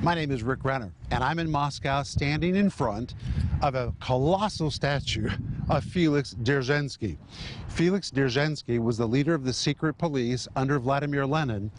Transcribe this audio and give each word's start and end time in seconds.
My 0.00 0.14
name 0.14 0.30
is 0.30 0.44
Rick 0.44 0.64
Renner, 0.64 0.92
and 1.10 1.24
I'm 1.24 1.40
in 1.40 1.50
Moscow 1.50 2.04
standing 2.04 2.54
in 2.54 2.70
front 2.70 3.14
of 3.62 3.74
a 3.74 3.92
colossal 3.98 4.70
statue 4.70 5.28
of 5.68 5.82
Felix 5.82 6.34
Dzerzhinsky. 6.34 7.16
Felix 7.66 8.08
Dzerzhinsky 8.12 8.78
was 8.78 8.96
the 8.96 9.08
leader 9.08 9.34
of 9.34 9.42
the 9.44 9.52
secret 9.52 9.98
police 9.98 10.46
under 10.54 10.78
Vladimir 10.78 11.26
Lenin 11.26 11.72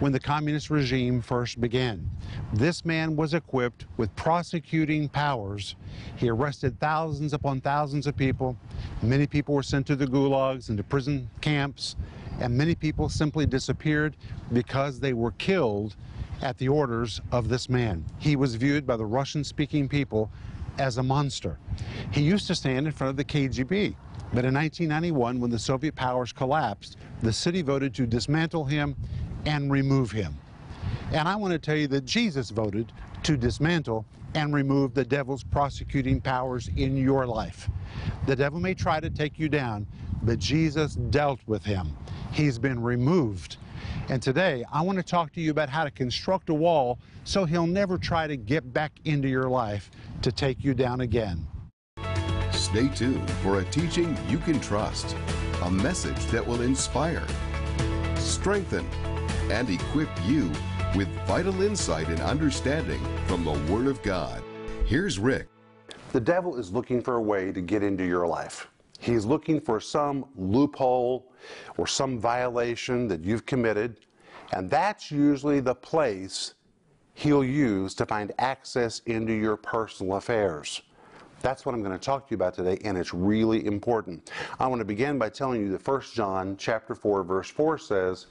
when 0.00 0.12
the 0.12 0.20
communist 0.20 0.68
regime 0.68 1.22
first 1.22 1.58
began. 1.58 2.06
This 2.52 2.84
man 2.84 3.16
was 3.16 3.32
equipped 3.32 3.86
with 3.96 4.14
prosecuting 4.14 5.08
powers. 5.08 5.74
He 6.16 6.28
arrested 6.28 6.78
thousands 6.80 7.32
upon 7.32 7.62
thousands 7.62 8.06
of 8.06 8.14
people. 8.14 8.58
Many 9.00 9.26
people 9.26 9.54
were 9.54 9.62
sent 9.62 9.86
to 9.86 9.96
the 9.96 10.06
gulags 10.06 10.68
and 10.68 10.76
to 10.76 10.84
prison 10.84 11.30
camps, 11.40 11.96
and 12.40 12.54
many 12.54 12.74
people 12.74 13.08
simply 13.08 13.46
disappeared 13.46 14.16
because 14.52 15.00
they 15.00 15.14
were 15.14 15.32
killed 15.32 15.96
at 16.42 16.58
the 16.58 16.68
orders 16.68 17.20
of 17.32 17.48
this 17.48 17.68
man. 17.68 18.04
He 18.18 18.36
was 18.36 18.54
viewed 18.54 18.86
by 18.86 18.96
the 18.96 19.06
Russian-speaking 19.06 19.88
people 19.88 20.30
as 20.78 20.98
a 20.98 21.02
monster. 21.02 21.58
He 22.10 22.22
used 22.22 22.46
to 22.48 22.54
stand 22.54 22.86
in 22.86 22.92
front 22.92 23.10
of 23.10 23.16
the 23.16 23.24
KGB, 23.24 23.94
but 24.32 24.44
in 24.44 24.54
1991, 24.54 25.40
when 25.40 25.50
the 25.50 25.58
Soviet 25.58 25.94
powers 25.94 26.32
collapsed, 26.32 26.96
the 27.22 27.32
city 27.32 27.62
voted 27.62 27.94
to 27.94 28.06
dismantle 28.06 28.64
him 28.64 28.96
and 29.46 29.70
remove 29.70 30.10
him. 30.10 30.36
And 31.12 31.28
I 31.28 31.36
want 31.36 31.52
to 31.52 31.58
tell 31.58 31.76
you 31.76 31.86
that 31.88 32.04
Jesus 32.04 32.50
voted 32.50 32.92
to 33.22 33.36
dismantle 33.36 34.04
and 34.34 34.52
remove 34.52 34.94
the 34.94 35.04
devil's 35.04 35.44
prosecuting 35.44 36.20
powers 36.20 36.68
in 36.76 36.96
your 36.96 37.26
life. 37.26 37.70
The 38.26 38.34
devil 38.34 38.58
may 38.58 38.74
try 38.74 38.98
to 38.98 39.08
take 39.08 39.38
you 39.38 39.48
down, 39.48 39.86
but 40.22 40.40
Jesus 40.40 40.94
dealt 40.94 41.38
with 41.46 41.64
him. 41.64 41.96
He's 42.32 42.58
been 42.58 42.82
removed 42.82 43.58
and 44.08 44.22
today, 44.22 44.64
I 44.72 44.82
want 44.82 44.98
to 44.98 45.04
talk 45.04 45.32
to 45.32 45.40
you 45.40 45.50
about 45.50 45.68
how 45.68 45.84
to 45.84 45.90
construct 45.90 46.48
a 46.50 46.54
wall 46.54 46.98
so 47.24 47.44
he'll 47.44 47.66
never 47.66 47.98
try 47.98 48.26
to 48.26 48.36
get 48.36 48.72
back 48.72 48.92
into 49.04 49.28
your 49.28 49.48
life 49.48 49.90
to 50.22 50.30
take 50.30 50.62
you 50.62 50.74
down 50.74 51.00
again. 51.00 51.46
Stay 52.52 52.88
tuned 52.88 53.30
for 53.42 53.60
a 53.60 53.64
teaching 53.64 54.16
you 54.28 54.38
can 54.38 54.60
trust, 54.60 55.16
a 55.62 55.70
message 55.70 56.26
that 56.26 56.46
will 56.46 56.62
inspire, 56.62 57.26
strengthen, 58.16 58.86
and 59.50 59.68
equip 59.70 60.08
you 60.24 60.50
with 60.94 61.08
vital 61.26 61.62
insight 61.62 62.08
and 62.08 62.20
understanding 62.20 63.00
from 63.26 63.44
the 63.44 63.72
Word 63.72 63.86
of 63.86 64.02
God. 64.02 64.42
Here's 64.86 65.18
Rick. 65.18 65.48
The 66.12 66.20
devil 66.20 66.56
is 66.56 66.72
looking 66.72 67.02
for 67.02 67.16
a 67.16 67.22
way 67.22 67.52
to 67.52 67.60
get 67.60 67.82
into 67.82 68.04
your 68.04 68.26
life. 68.26 68.68
He's 69.04 69.26
looking 69.26 69.60
for 69.60 69.80
some 69.80 70.24
loophole 70.34 71.30
or 71.76 71.86
some 71.86 72.18
violation 72.18 73.06
that 73.08 73.22
you've 73.22 73.44
committed, 73.44 73.98
and 74.54 74.70
that's 74.70 75.10
usually 75.10 75.60
the 75.60 75.74
place 75.74 76.54
he'll 77.12 77.44
use 77.44 77.92
to 77.96 78.06
find 78.06 78.32
access 78.38 79.00
into 79.00 79.34
your 79.34 79.58
personal 79.58 80.16
affairs. 80.16 80.80
That's 81.42 81.66
what 81.66 81.74
I'm 81.74 81.82
going 81.82 81.92
to 81.92 82.02
talk 82.02 82.26
to 82.28 82.30
you 82.30 82.36
about 82.36 82.54
today, 82.54 82.78
and 82.82 82.96
it's 82.96 83.12
really 83.12 83.66
important. 83.66 84.30
I 84.58 84.66
want 84.68 84.78
to 84.78 84.86
begin 84.86 85.18
by 85.18 85.28
telling 85.28 85.60
you 85.60 85.72
that 85.72 85.86
1 85.86 86.00
John 86.14 86.56
chapter 86.56 86.94
4, 86.94 87.24
verse 87.24 87.50
4 87.50 87.76
says, 87.76 88.28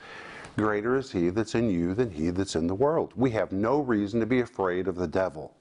Greater 0.57 0.97
is 0.97 1.11
he 1.11 1.29
that's 1.29 1.53
in 1.53 1.69
you 1.69 1.94
than 1.94 2.09
he 2.09 2.31
that's 2.31 2.55
in 2.55 2.66
the 2.66 2.73
world. 2.73 3.13
We 3.16 3.29
have 3.29 3.51
no 3.51 3.79
reason 3.79 4.19
to 4.21 4.25
be 4.25 4.39
afraid 4.39 4.88
of 4.88 4.95
the 4.95 5.07
devil. 5.07 5.55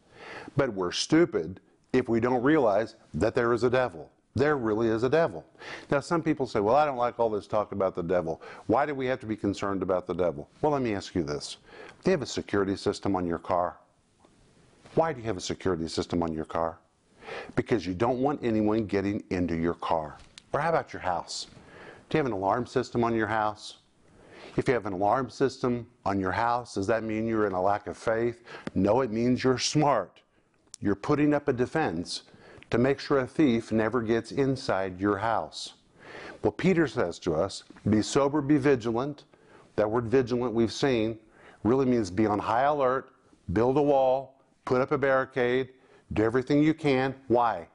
But 0.57 0.73
we're 0.73 0.91
stupid 0.91 1.61
if 1.93 2.09
we 2.09 2.19
don't 2.19 2.43
realize 2.43 2.97
that 3.13 3.35
there 3.35 3.53
is 3.53 3.63
a 3.63 3.69
devil. 3.69 4.11
There 4.35 4.57
really 4.57 4.89
is 4.89 5.03
a 5.03 5.11
devil. 5.11 5.45
Now, 5.91 6.01
some 6.01 6.23
people 6.23 6.47
say, 6.47 6.61
well, 6.61 6.77
I 6.77 6.87
don't 6.87 6.97
like 6.97 7.21
all 7.21 7.29
this 7.29 7.47
talk 7.47 7.73
about 7.73 7.95
the 7.95 8.03
devil. 8.03 8.41
Why 8.67 8.87
do 8.87 8.95
we 8.95 9.07
have 9.07 9.21
to 9.21 9.27
be 9.27 9.37
concerned 9.37 9.83
about 9.83 10.07
the 10.07 10.15
devil? 10.15 10.49
Well, 10.63 10.73
let 10.73 10.81
me 10.81 10.95
ask 10.95 11.15
you 11.15 11.23
this. 11.23 11.59
Do 12.03 12.11
you 12.11 12.13
have 12.13 12.23
a 12.23 12.27
security 12.27 12.77
system 12.77 13.15
on 13.15 13.27
your 13.27 13.39
car? 13.39 13.77
Why 14.95 15.13
do 15.13 15.21
you 15.21 15.27
have 15.27 15.37
a 15.37 15.41
security 15.41 15.87
system 15.87 16.23
on 16.23 16.33
your 16.33 16.47
car? 16.47 16.79
Because 17.57 17.87
you 17.87 17.95
don't 17.95 18.21
want 18.21 18.41
anyone 18.43 18.87
getting 18.87 19.23
into 19.31 19.55
your 19.55 19.75
car. 19.75 20.17
Or 20.53 20.61
how 20.61 20.71
about 20.71 20.93
your 20.93 21.03
house? 21.03 21.47
Do 22.09 22.17
you 22.17 22.19
have 22.19 22.27
an 22.27 22.33
alarm 22.33 22.67
system 22.67 23.05
on 23.05 23.15
your 23.15 23.27
house? 23.27 23.79
If 24.57 24.69
you 24.69 24.75
have 24.75 24.87
an 24.87 24.93
alarm 24.93 25.31
system 25.31 25.87
on 26.05 26.21
your 26.21 26.33
house, 26.33 26.75
does 26.75 26.87
that 26.87 27.05
mean 27.05 27.27
you're 27.27 27.47
in 27.47 27.53
a 27.53 27.63
lack 27.63 27.87
of 27.87 27.97
faith? 27.97 28.43
No, 28.75 29.01
it 29.03 29.11
means 29.11 29.45
you're 29.45 29.59
smart. 29.59 30.21
You're 30.81 30.95
putting 30.95 31.33
up 31.33 31.49
a 31.49 31.53
defense 31.53 32.23
to 32.73 32.79
make 32.79 32.99
sure 32.99 33.19
a 33.19 33.27
thief 33.27 33.71
never 33.71 34.01
gets 34.01 34.33
inside 34.33 34.99
your 34.99 35.19
house. 35.19 35.75
Well, 36.43 36.53
Peter 36.53 36.87
says 36.87 37.19
to 37.19 37.35
us, 37.35 37.65
be 37.91 38.01
sober, 38.01 38.41
be 38.41 38.57
vigilant. 38.57 39.25
That 39.77 39.91
word 39.91 40.07
vigilant 40.07 40.55
we've 40.55 40.73
seen 40.73 41.19
really 41.65 41.85
means 41.85 42.11
be 42.11 42.25
on 42.25 42.39
high 42.39 42.63
alert, 42.63 43.11
build 43.53 43.77
a 43.77 43.83
wall, 43.83 44.41
put 44.65 44.81
up 44.81 44.91
a 44.91 44.97
barricade, 44.97 45.69
do 46.15 46.23
everything 46.23 46.63
you 46.63 46.73
can. 46.73 47.15
Why? 47.29 47.69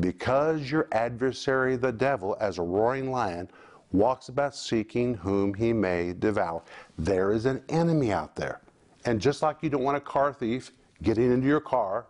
Because 0.00 0.68
your 0.68 0.88
adversary, 0.90 1.76
the 1.76 1.92
devil, 1.92 2.36
as 2.40 2.58
a 2.58 2.62
roaring 2.62 3.12
lion, 3.12 3.48
walks 3.92 4.30
about 4.30 4.56
seeking 4.56 5.14
whom 5.14 5.54
he 5.54 5.72
may 5.72 6.12
devour. 6.12 6.64
There 6.98 7.30
is 7.30 7.46
an 7.46 7.62
enemy 7.68 8.10
out 8.10 8.34
there. 8.34 8.62
And 9.04 9.20
just 9.20 9.42
like 9.42 9.58
you 9.60 9.70
don't 9.70 9.84
want 9.84 9.96
a 9.96 10.00
car 10.00 10.32
thief 10.32 10.72
getting 11.02 11.30
into 11.30 11.46
your 11.46 11.60
car, 11.60 12.06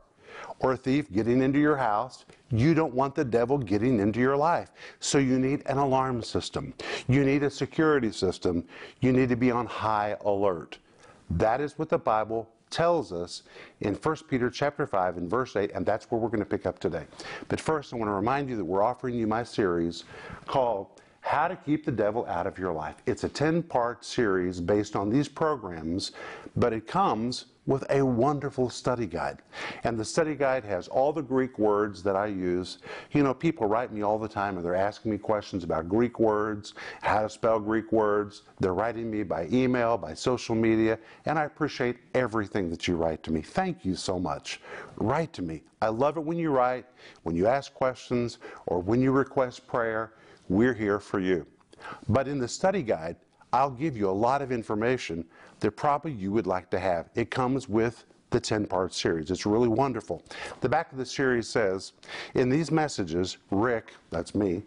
or 0.61 0.73
a 0.73 0.77
thief 0.77 1.13
getting 1.13 1.43
into 1.43 1.59
your 1.59 1.77
house. 1.77 2.25
You 2.51 2.75
don't 2.75 2.95
want 2.95 3.15
the 3.15 3.25
devil 3.25 3.59
getting 3.59 4.01
into 4.01 4.21
your 4.21 4.37
life. 4.37 4.71
So 5.01 5.19
you 5.19 5.39
need 5.39 5.63
an 5.67 5.79
alarm 5.79 6.23
system. 6.23 6.75
You 7.09 7.25
need 7.25 7.43
a 7.43 7.51
security 7.51 8.13
system. 8.13 8.65
You 9.01 9.13
need 9.13 9.29
to 9.29 9.37
be 9.37 9.51
on 9.51 9.67
high 9.67 10.17
alert. 10.25 10.79
That 11.31 11.61
is 11.61 11.79
what 11.79 11.89
the 11.89 11.99
Bible 11.99 12.49
tells 12.71 13.13
us 13.13 13.45
in 13.81 13.95
1 13.95 14.17
Peter 14.29 14.51
chapter 14.51 14.87
5 14.87 15.17
and 15.17 15.31
verse 15.31 15.55
8, 15.55 15.71
and 15.75 15.87
that's 15.87 16.11
where 16.11 16.21
we're 16.21 16.29
going 16.29 16.41
to 16.41 16.45
pick 16.45 16.67
up 16.67 16.79
today. 16.79 17.05
But 17.49 17.61
first, 17.61 17.93
I 17.93 17.97
want 17.97 18.09
to 18.09 18.15
remind 18.15 18.51
you 18.51 18.57
that 18.57 18.65
we're 18.65 18.83
offering 18.83 19.15
you 19.15 19.27
my 19.27 19.45
series 19.45 20.05
called 20.47 20.89
How 21.21 21.47
to 21.47 21.57
Keep 21.57 21.85
the 21.85 21.93
Devil 21.93 22.27
Out 22.27 22.47
of 22.47 22.59
Your 22.59 22.73
Life. 22.73 22.97
It's 23.07 23.23
a 23.25 23.29
10 23.29 23.63
part 23.63 24.05
series 24.05 24.61
based 24.61 24.97
on 24.97 25.09
these 25.09 25.29
programs, 25.29 26.13
but 26.57 26.73
it 26.73 26.87
comes 26.87 27.47
with 27.67 27.85
a 27.91 28.05
wonderful 28.05 28.69
study 28.69 29.07
guide. 29.07 29.43
And 29.85 29.99
the 29.99 30.05
study 30.05 30.35
guide 30.35 30.65
has 30.65 30.89
all 30.89 31.13
the 31.13 31.23
Greek 31.23 31.59
words 31.59 32.03
that 32.03 32.17
I 32.17 32.27
use. 32.27 32.79
You 33.13 33.23
know, 33.23 33.33
people 33.33 33.67
write 33.67 33.93
me 33.93 34.03
all 34.03 34.19
the 34.19 34.29
time 34.29 34.57
and 34.57 34.65
they're 34.65 34.75
asking 34.75 35.13
me 35.13 35.19
questions 35.19 35.65
about 35.65 35.89
Greek 35.89 36.19
words, 36.19 36.75
how 37.03 37.23
to 37.23 37.31
spell 37.31 37.59
Greek 37.59 37.91
words. 37.93 38.43
They're 38.61 38.75
writing 38.75 39.11
me 39.11 39.23
by 39.23 39.49
email, 39.53 39.97
by 39.97 40.15
social 40.15 40.55
media, 40.55 40.99
and 41.25 41.39
I 41.39 41.45
appreciate 41.45 41.97
everything 42.15 42.71
that 42.71 42.87
you 42.87 42.97
write 42.97 43.23
to 43.25 43.33
me. 43.33 43.41
Thank 43.41 43.85
you 43.85 43.95
so 43.95 44.19
much. 44.19 44.61
Write 44.97 45.33
to 45.35 45.43
me. 45.43 45.63
I 45.81 45.89
love 45.89 46.17
it 46.17 46.25
when 46.25 46.39
you 46.39 46.51
write, 46.51 46.87
when 47.23 47.35
you 47.35 47.47
ask 47.47 47.73
questions, 47.75 48.39
or 48.67 48.81
when 48.81 49.01
you 49.01 49.13
request 49.13 49.67
prayer. 49.67 50.15
We're 50.49 50.75
here 50.75 51.01
for 51.01 51.21
you. 51.21 51.47
But 52.09 52.29
in 52.29 52.39
the 52.39 52.49
study 52.49 52.83
guide, 52.83 53.17
I'll 53.55 53.71
give 53.71 53.97
you 53.97 54.11
a 54.11 54.11
lot 54.11 54.43
of 54.43 54.51
information 54.51 55.25
that 55.61 55.71
probably 55.71 56.11
you 56.11 56.33
would 56.33 56.49
like 56.49 56.71
to 56.71 56.79
have. 56.81 57.09
It 57.15 57.31
comes 57.31 57.69
with 57.69 58.05
the 58.31 58.41
10 58.41 58.67
part 58.67 58.93
series. 58.93 59.31
It's 59.31 59.47
really 59.47 59.69
wonderful. 59.69 60.25
The 60.61 60.69
back 60.69 60.91
of 60.91 60.99
the 60.99 61.07
series 61.07 61.47
says 61.47 61.93
In 62.35 62.49
these 62.49 62.73
messages, 62.73 63.37
Rick, 63.53 63.93
that's 64.11 64.35
me, 64.35 64.65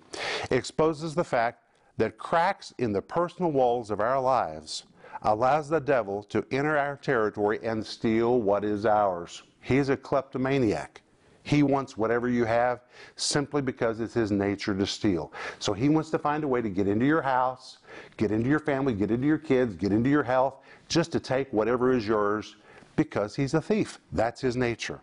exposes 0.51 1.13
the 1.13 1.23
fact 1.25 1.65
that 1.97 2.17
cracks 2.17 2.73
in 2.77 2.93
the 2.93 3.01
personal 3.01 3.51
walls 3.51 3.91
of 3.91 3.99
our 3.99 4.21
lives 4.21 4.83
allows 5.23 5.67
the 5.67 5.81
devil 5.81 6.23
to 6.23 6.45
enter 6.51 6.77
our 6.77 6.95
territory 6.95 7.59
and 7.63 7.85
steal 7.85 8.39
what 8.39 8.63
is 8.63 8.85
ours. 8.85 9.43
He's 9.59 9.89
a 9.89 9.97
kleptomaniac. 9.97 11.01
He 11.47 11.63
wants 11.63 11.95
whatever 11.95 12.27
you 12.27 12.43
have 12.43 12.81
simply 13.15 13.61
because 13.61 14.01
it's 14.01 14.13
his 14.13 14.31
nature 14.31 14.75
to 14.75 14.85
steal. 14.85 15.31
So 15.59 15.71
he 15.71 15.87
wants 15.87 16.09
to 16.09 16.19
find 16.19 16.43
a 16.43 16.47
way 16.47 16.61
to 16.61 16.67
get 16.67 16.89
into 16.89 17.05
your 17.05 17.21
house, 17.21 17.77
get 18.17 18.31
into 18.31 18.49
your 18.49 18.59
family, 18.59 18.93
get 18.93 19.11
into 19.11 19.25
your 19.25 19.37
kids, 19.37 19.73
get 19.73 19.93
into 19.93 20.09
your 20.09 20.23
health, 20.23 20.55
just 20.89 21.13
to 21.13 21.21
take 21.21 21.47
whatever 21.53 21.93
is 21.93 22.05
yours 22.05 22.57
because 22.97 23.33
he's 23.33 23.53
a 23.53 23.61
thief. 23.61 24.01
That's 24.11 24.41
his 24.41 24.57
nature. 24.57 24.99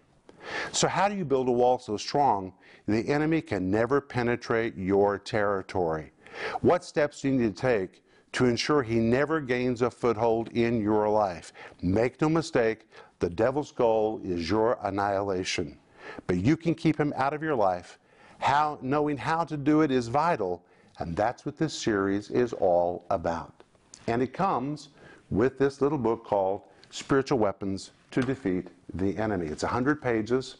So, 0.71 0.87
how 0.87 1.09
do 1.09 1.17
you 1.17 1.25
build 1.25 1.49
a 1.49 1.51
wall 1.51 1.79
so 1.79 1.97
strong 1.97 2.53
the 2.87 3.09
enemy 3.09 3.41
can 3.41 3.71
never 3.71 4.03
penetrate 4.03 4.77
your 4.77 5.19
territory? 5.19 6.13
What 6.61 6.85
steps 6.85 7.23
do 7.23 7.29
you 7.29 7.41
need 7.41 7.57
to 7.57 7.63
take 7.63 8.03
to 8.33 8.45
ensure 8.45 8.83
he 8.83 8.97
never 8.97 9.41
gains 9.41 9.81
a 9.81 9.91
foothold 9.91 10.51
in 10.51 10.83
your 10.83 11.09
life? 11.09 11.55
Make 11.81 12.21
no 12.21 12.29
mistake, 12.29 12.87
the 13.21 13.31
devil's 13.31 13.73
goal 13.73 14.21
is 14.23 14.51
your 14.51 14.79
annihilation. 14.83 15.79
But 16.27 16.39
you 16.39 16.57
can 16.57 16.75
keep 16.75 16.99
him 16.99 17.13
out 17.17 17.33
of 17.35 17.43
your 17.43 17.55
life. 17.55 17.99
How, 18.39 18.79
knowing 18.83 19.17
how 19.17 19.45
to 19.45 19.57
do 19.57 19.83
it 19.83 19.91
is 19.91 20.09
vital, 20.09 20.63
and 20.99 21.17
that's 21.17 21.47
what 21.47 21.57
this 21.57 21.73
series 21.73 22.31
is 22.31 22.53
all 22.53 23.05
about. 23.11 23.53
And 24.07 24.23
it 24.23 24.33
comes 24.33 24.91
with 25.31 25.59
this 25.59 25.81
little 25.81 25.99
book 25.99 26.25
called 26.25 26.63
Spiritual 26.91 27.39
Weapons 27.39 27.91
to 28.11 28.21
Defeat 28.21 28.69
the 28.95 29.17
Enemy. 29.17 29.47
It's 29.47 29.63
100 29.63 30.01
pages, 30.01 30.57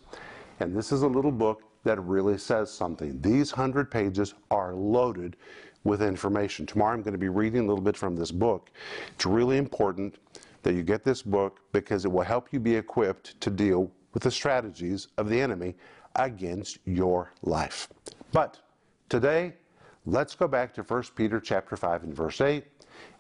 and 0.61 0.75
this 0.75 0.93
is 0.93 1.03
a 1.03 1.09
little 1.09 1.31
book 1.31 1.63
that 1.85 2.01
really 2.01 2.39
says 2.39 2.73
something. 2.73 3.21
These 3.21 3.53
100 3.53 3.91
pages 3.91 4.35
are 4.51 4.75
loaded 4.75 5.37
with 5.85 6.03
information. 6.03 6.67
Tomorrow 6.67 6.95
I'm 6.95 7.03
going 7.03 7.13
to 7.13 7.19
be 7.19 7.29
reading 7.29 7.61
a 7.61 7.67
little 7.67 7.85
bit 7.85 7.97
from 7.97 8.17
this 8.17 8.31
book. 8.31 8.71
It's 9.15 9.27
really 9.27 9.59
important 9.59 10.17
that 10.63 10.73
you 10.73 10.83
get 10.83 11.05
this 11.05 11.23
book 11.23 11.61
because 11.73 12.07
it 12.07 12.11
will 12.11 12.23
help 12.23 12.49
you 12.53 12.59
be 12.59 12.75
equipped 12.75 13.39
to 13.43 13.51
deal 13.51 13.91
with 14.15 14.23
the 14.23 14.31
strategies 14.31 15.09
of 15.19 15.29
the 15.29 15.41
enemy 15.41 15.75
against 16.17 16.79
your 16.87 17.33
life. 17.43 17.89
But 18.33 18.61
today, 19.09 19.55
let's 20.07 20.35
go 20.35 20.49
back 20.49 20.73
to 20.75 20.83
1 20.83 21.03
Peter 21.17 21.41
chapter 21.41 21.77
5 21.77 22.05
and 22.05 22.15
verse 22.15 22.41
8 22.41 22.65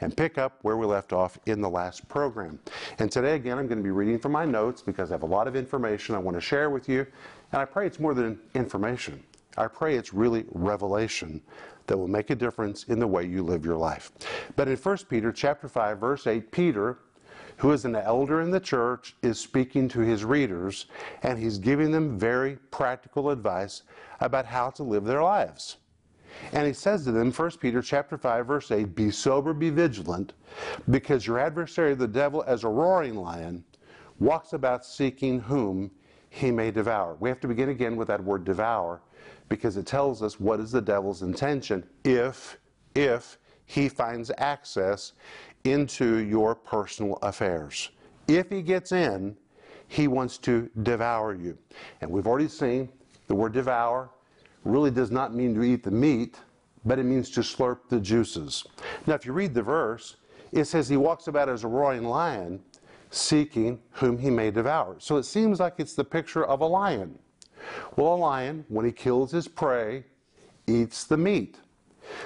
and 0.01 0.17
pick 0.17 0.39
up 0.39 0.59
where 0.63 0.77
we 0.77 0.87
left 0.87 1.13
off 1.13 1.39
in 1.47 1.61
the 1.61 1.69
last 1.69 2.09
program. 2.09 2.59
And 2.99 3.11
today, 3.11 3.35
again, 3.35 3.59
I'm 3.59 3.67
going 3.67 3.79
to 3.79 3.85
be 3.85 3.91
reading 3.91 4.19
from 4.19 4.33
my 4.33 4.45
notes 4.45 4.83
because 4.83 5.11
I 5.11 5.15
have 5.15 5.23
a 5.23 5.27
lot 5.27 5.49
of 5.49 5.57
information 5.57 6.15
I 6.15 6.19
want 6.19 6.37
to 6.37 6.41
share 6.41 6.71
with 6.71 6.89
you. 6.89 7.07
And 7.53 7.61
I 7.61 7.65
pray 7.65 7.87
it's 7.87 8.01
more 8.01 8.15
than 8.15 8.39
information. 8.55 9.23
I 9.57 9.67
pray 9.67 9.97
it's 9.97 10.13
really 10.13 10.45
revelation 10.53 11.41
that 11.87 11.97
will 11.97 12.09
make 12.09 12.31
a 12.31 12.35
difference 12.35 12.85
in 12.85 12.99
the 12.99 13.07
way 13.07 13.25
you 13.25 13.43
live 13.43 13.65
your 13.65 13.77
life. 13.77 14.13
But 14.57 14.69
in 14.69 14.77
1 14.77 14.97
Peter 15.09 15.33
chapter 15.33 15.69
5 15.69 15.99
verse 15.99 16.27
8, 16.27 16.51
Peter, 16.51 16.99
who 17.59 17.73
is 17.73 17.85
an 17.85 17.97
elder 17.97 18.41
in 18.41 18.51
the 18.51 18.61
church, 18.61 19.15
is 19.23 19.39
speaking 19.39 19.89
to 19.89 20.01
his 20.01 20.25
readers 20.25 20.87
and 21.23 21.39
he's 21.39 21.59
giving 21.59 21.91
them 21.91 22.19
very 22.19 22.57
practical 22.71 23.31
advice 23.31 23.83
about 24.21 24.47
how 24.47 24.71
to 24.71 24.83
live 24.83 25.05
their 25.05 25.23
lives. 25.23 25.77
And 26.53 26.67
he 26.67 26.73
says 26.73 27.05
to 27.05 27.13
them, 27.13 27.31
1 27.31 27.51
Peter 27.59 27.81
chapter 27.81 28.19
5, 28.19 28.47
verse 28.47 28.71
8, 28.71 28.95
Be 28.95 29.11
sober, 29.11 29.53
be 29.53 29.71
vigilant, 29.71 30.33
because 30.91 31.27
your 31.27 31.39
adversary, 31.39 31.95
the 31.95 32.09
devil, 32.09 32.43
as 32.47 32.65
a 32.65 32.69
roaring 32.69 33.15
lion, 33.15 33.65
walks 34.19 34.53
about 34.53 34.85
seeking 34.85 35.41
whom 35.41 35.91
he 36.31 36.51
may 36.51 36.71
devour. 36.71 37.17
We 37.21 37.29
have 37.29 37.41
to 37.41 37.49
begin 37.49 37.69
again 37.69 37.95
with 37.95 38.09
that 38.09 38.23
word 38.23 38.45
devour 38.45 39.01
because 39.49 39.77
it 39.77 39.87
tells 39.87 40.23
us 40.23 40.41
what 40.41 40.59
is 40.61 40.73
the 40.73 40.81
devil's 40.81 41.23
intention 41.23 41.85
if 42.05 42.59
if 42.95 43.39
he 43.67 43.89
finds 43.89 44.31
access 44.39 45.13
into 45.65 46.19
your 46.19 46.55
personal 46.55 47.19
affairs. 47.23 47.91
If 48.29 48.51
he 48.51 48.63
gets 48.63 48.93
in, 48.93 49.37
he 49.89 50.09
wants 50.09 50.39
to 50.39 50.69
devour 50.83 51.35
you. 51.35 51.57
And 52.01 52.11
we've 52.11 52.27
already 52.27 52.49
seen 52.49 52.91
the 53.27 53.35
word 53.35 53.53
devour 53.53 54.11
really 54.65 54.91
does 54.91 55.11
not 55.11 55.35
mean 55.35 55.55
to 55.55 55.63
eat 55.63 55.83
the 55.83 55.91
meat, 55.91 56.37
but 56.85 56.99
it 56.99 57.05
means 57.05 57.31
to 57.31 57.41
slurp 57.41 57.89
the 57.89 58.01
juices. 58.01 58.65
Now, 59.07 59.15
if 59.15 59.25
you 59.25 59.33
read 59.33 59.55
the 59.55 59.63
verse, 59.63 60.17
it 60.53 60.67
says 60.67 60.89
he 60.89 60.97
walks 60.97 61.29
about 61.29 61.49
as 61.49 61.65
a 61.65 61.69
roaring 61.69 62.05
lion, 62.05 62.61
seeking 63.11 63.81
whom 63.91 64.19
he 64.19 64.31
may 64.31 64.51
devour. 64.51 64.97
So 64.99 65.17
it 65.17 65.25
seems 65.25 65.61
like 65.61 65.75
it's 65.79 65.95
the 65.95 66.05
picture 66.05 66.45
of 66.45 66.61
a 66.61 66.67
lion. 66.67 67.19
Well, 67.97 68.15
a 68.15 68.17
lion, 68.17 68.65
when 68.69 68.85
he 68.85 68.93
kills 68.93 69.31
his 69.31 69.49
prey, 69.49 70.05
eats 70.67 71.05
the 71.05 71.17
meat. 71.17 71.59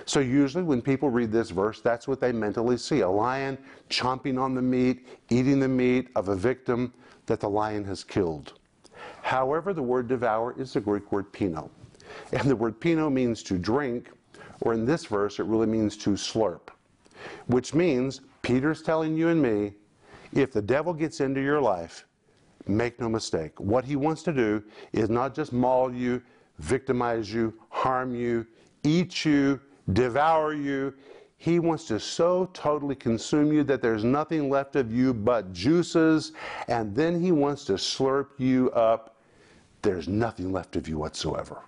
So 0.04 0.20
usually 0.20 0.64
when 0.64 0.82
people 0.82 1.10
read 1.10 1.32
this 1.32 1.50
verse, 1.50 1.80
that's 1.80 2.08
what 2.08 2.20
they 2.20 2.32
mentally 2.32 2.76
see. 2.76 3.00
A 3.00 3.08
lion 3.08 3.58
chomping 3.90 4.40
on 4.40 4.54
the 4.54 4.62
meat, 4.62 5.06
eating 5.30 5.60
the 5.60 5.68
meat 5.68 6.08
of 6.16 6.28
a 6.28 6.36
victim 6.36 6.92
that 7.26 7.40
the 7.40 7.48
lion 7.48 7.84
has 7.84 8.04
killed. 8.04 8.54
However, 9.22 9.72
the 9.72 9.82
word 9.82 10.08
devour 10.08 10.54
is 10.58 10.72
the 10.72 10.80
Greek 10.80 11.12
word 11.12 11.32
pino. 11.32 11.70
And 12.32 12.48
the 12.48 12.56
word 12.56 12.80
pino 12.80 13.10
means 13.10 13.42
to 13.44 13.58
drink, 13.58 14.10
or 14.60 14.72
in 14.72 14.84
this 14.84 15.04
verse, 15.04 15.38
it 15.38 15.44
really 15.44 15.66
means 15.66 15.96
to 15.98 16.10
slurp. 16.10 16.68
Which 17.46 17.74
means, 17.74 18.22
Peter's 18.42 18.82
telling 18.82 19.16
you 19.16 19.28
and 19.28 19.42
me, 19.42 19.74
if 20.32 20.52
the 20.52 20.62
devil 20.62 20.94
gets 20.94 21.20
into 21.20 21.40
your 21.40 21.60
life, 21.60 22.06
Make 22.68 23.00
no 23.00 23.08
mistake. 23.08 23.58
What 23.58 23.84
he 23.86 23.96
wants 23.96 24.22
to 24.24 24.32
do 24.32 24.62
is 24.92 25.08
not 25.08 25.34
just 25.34 25.52
maul 25.54 25.92
you, 25.92 26.22
victimize 26.58 27.32
you, 27.32 27.54
harm 27.70 28.14
you, 28.14 28.46
eat 28.84 29.24
you, 29.24 29.58
devour 29.92 30.52
you. 30.52 30.94
He 31.36 31.60
wants 31.60 31.84
to 31.86 32.00
so 32.00 32.50
totally 32.52 32.96
consume 32.96 33.52
you 33.52 33.62
that 33.64 33.80
there's 33.80 34.02
nothing 34.02 34.50
left 34.50 34.74
of 34.74 34.92
you 34.92 35.14
but 35.14 35.52
juices, 35.52 36.32
and 36.66 36.94
then 36.94 37.20
he 37.20 37.30
wants 37.30 37.64
to 37.66 37.74
slurp 37.74 38.30
you 38.38 38.70
up. 38.72 39.16
There's 39.82 40.08
nothing 40.08 40.52
left 40.52 40.74
of 40.74 40.88
you 40.88 40.98
whatsoever. 40.98 41.62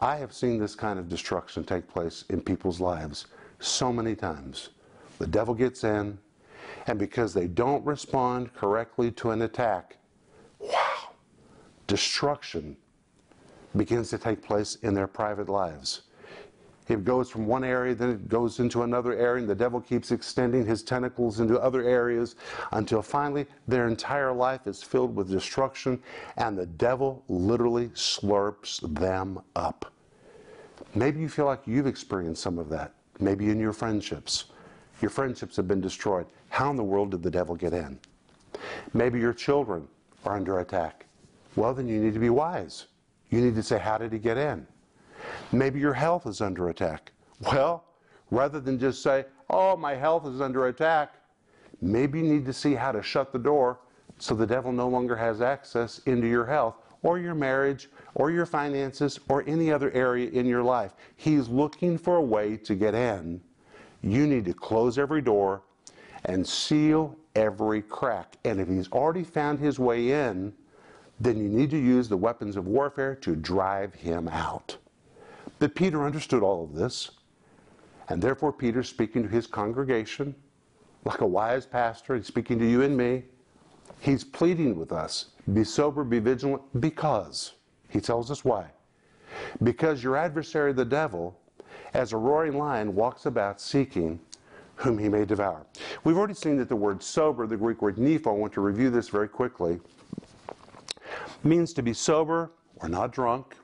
I 0.00 0.16
have 0.16 0.32
seen 0.32 0.58
this 0.58 0.74
kind 0.74 0.98
of 0.98 1.08
destruction 1.08 1.62
take 1.62 1.86
place 1.86 2.24
in 2.30 2.40
people's 2.40 2.80
lives 2.80 3.26
so 3.60 3.92
many 3.92 4.16
times. 4.16 4.70
The 5.18 5.26
devil 5.26 5.54
gets 5.54 5.84
in, 5.84 6.18
and 6.86 6.98
because 6.98 7.34
they 7.34 7.46
don't 7.46 7.84
respond 7.84 8.52
correctly 8.54 9.12
to 9.12 9.30
an 9.30 9.42
attack, 9.42 9.98
wow, 10.58 11.10
destruction 11.86 12.76
begins 13.76 14.10
to 14.10 14.18
take 14.18 14.42
place 14.42 14.76
in 14.76 14.94
their 14.94 15.06
private 15.06 15.48
lives. 15.48 16.02
It 16.90 17.04
goes 17.04 17.30
from 17.30 17.46
one 17.46 17.62
area, 17.62 17.94
then 17.94 18.10
it 18.10 18.28
goes 18.28 18.58
into 18.58 18.82
another 18.82 19.12
area, 19.12 19.40
and 19.40 19.48
the 19.48 19.54
devil 19.54 19.80
keeps 19.80 20.10
extending 20.10 20.66
his 20.66 20.82
tentacles 20.82 21.38
into 21.38 21.56
other 21.60 21.84
areas 21.84 22.34
until 22.72 23.00
finally 23.00 23.46
their 23.68 23.86
entire 23.86 24.32
life 24.32 24.66
is 24.66 24.82
filled 24.82 25.14
with 25.14 25.30
destruction, 25.30 26.02
and 26.36 26.58
the 26.58 26.66
devil 26.66 27.22
literally 27.28 27.90
slurps 27.90 28.80
them 28.98 29.40
up. 29.54 29.92
Maybe 30.96 31.20
you 31.20 31.28
feel 31.28 31.44
like 31.44 31.60
you've 31.64 31.86
experienced 31.86 32.42
some 32.42 32.58
of 32.58 32.68
that, 32.70 32.92
maybe 33.20 33.50
in 33.50 33.60
your 33.60 33.72
friendships. 33.72 34.46
Your 35.00 35.10
friendships 35.10 35.54
have 35.58 35.68
been 35.68 35.80
destroyed. 35.80 36.26
How 36.48 36.70
in 36.70 36.76
the 36.76 36.82
world 36.82 37.12
did 37.12 37.22
the 37.22 37.30
devil 37.30 37.54
get 37.54 37.72
in? 37.72 38.00
Maybe 38.94 39.20
your 39.20 39.32
children 39.32 39.86
are 40.24 40.34
under 40.34 40.58
attack. 40.58 41.06
Well, 41.54 41.72
then 41.72 41.86
you 41.86 42.00
need 42.00 42.14
to 42.14 42.20
be 42.20 42.30
wise. 42.30 42.86
You 43.30 43.40
need 43.40 43.54
to 43.54 43.62
say, 43.62 43.78
How 43.78 43.96
did 43.96 44.12
he 44.12 44.18
get 44.18 44.36
in? 44.36 44.66
Maybe 45.52 45.80
your 45.80 45.94
health 45.94 46.26
is 46.26 46.40
under 46.40 46.68
attack. 46.68 47.12
Well, 47.40 47.84
rather 48.30 48.60
than 48.60 48.78
just 48.78 49.02
say, 49.02 49.24
Oh, 49.48 49.76
my 49.76 49.94
health 49.94 50.26
is 50.26 50.40
under 50.40 50.68
attack, 50.68 51.14
maybe 51.80 52.20
you 52.20 52.24
need 52.24 52.46
to 52.46 52.52
see 52.52 52.74
how 52.74 52.92
to 52.92 53.02
shut 53.02 53.32
the 53.32 53.38
door 53.38 53.80
so 54.18 54.34
the 54.34 54.46
devil 54.46 54.70
no 54.70 54.88
longer 54.88 55.16
has 55.16 55.40
access 55.40 55.98
into 56.06 56.28
your 56.28 56.46
health 56.46 56.76
or 57.02 57.18
your 57.18 57.34
marriage 57.34 57.88
or 58.14 58.30
your 58.30 58.46
finances 58.46 59.18
or 59.28 59.42
any 59.48 59.72
other 59.72 59.90
area 59.92 60.30
in 60.30 60.46
your 60.46 60.62
life. 60.62 60.94
He's 61.16 61.48
looking 61.48 61.98
for 61.98 62.16
a 62.16 62.22
way 62.22 62.56
to 62.58 62.74
get 62.74 62.94
in 62.94 63.40
you 64.02 64.26
need 64.26 64.44
to 64.46 64.54
close 64.54 64.98
every 64.98 65.20
door 65.20 65.62
and 66.24 66.46
seal 66.46 67.16
every 67.34 67.82
crack. 67.82 68.36
And 68.44 68.60
if 68.60 68.68
he's 68.68 68.90
already 68.90 69.24
found 69.24 69.58
his 69.58 69.78
way 69.78 70.12
in, 70.12 70.52
then 71.18 71.38
you 71.38 71.48
need 71.48 71.70
to 71.70 71.78
use 71.78 72.08
the 72.08 72.16
weapons 72.16 72.56
of 72.56 72.66
warfare 72.66 73.14
to 73.16 73.36
drive 73.36 73.94
him 73.94 74.28
out. 74.28 74.76
But 75.60 75.74
Peter 75.74 76.04
understood 76.04 76.42
all 76.42 76.64
of 76.64 76.74
this, 76.74 77.10
and 78.08 78.20
therefore 78.20 78.52
Peter's 78.52 78.88
speaking 78.88 79.22
to 79.22 79.28
his 79.28 79.46
congregation 79.46 80.34
like 81.04 81.20
a 81.20 81.26
wise 81.26 81.66
pastor. 81.66 82.14
and 82.14 82.24
speaking 82.26 82.58
to 82.58 82.68
you 82.68 82.82
and 82.82 82.96
me. 82.96 83.24
He's 84.00 84.24
pleading 84.24 84.76
with 84.76 84.90
us 84.90 85.26
be 85.52 85.62
sober, 85.62 86.02
be 86.02 86.18
vigilant, 86.18 86.62
because. 86.80 87.52
He 87.88 88.00
tells 88.00 88.30
us 88.30 88.44
why. 88.44 88.70
Because 89.62 90.02
your 90.02 90.16
adversary, 90.16 90.72
the 90.72 90.84
devil, 90.84 91.38
as 91.92 92.12
a 92.12 92.16
roaring 92.16 92.56
lion 92.56 92.94
walks 92.94 93.26
about 93.26 93.60
seeking 93.60 94.20
whom 94.76 94.96
he 94.96 95.08
may 95.08 95.24
devour. 95.24 95.66
We've 96.04 96.16
already 96.16 96.34
seen 96.34 96.56
that 96.58 96.68
the 96.68 96.76
word 96.76 97.02
sober, 97.02 97.46
the 97.46 97.56
Greek 97.56 97.82
word 97.82 97.96
nepho, 97.96 98.28
I 98.28 98.30
want 98.30 98.52
to 98.54 98.60
review 98.60 98.90
this 98.90 99.08
very 99.08 99.28
quickly, 99.28 99.78
means 101.44 101.74
to 101.74 101.82
be 101.82 101.92
sober 101.92 102.52
or 102.76 102.88
not 102.88 103.12
drunk, 103.12 103.56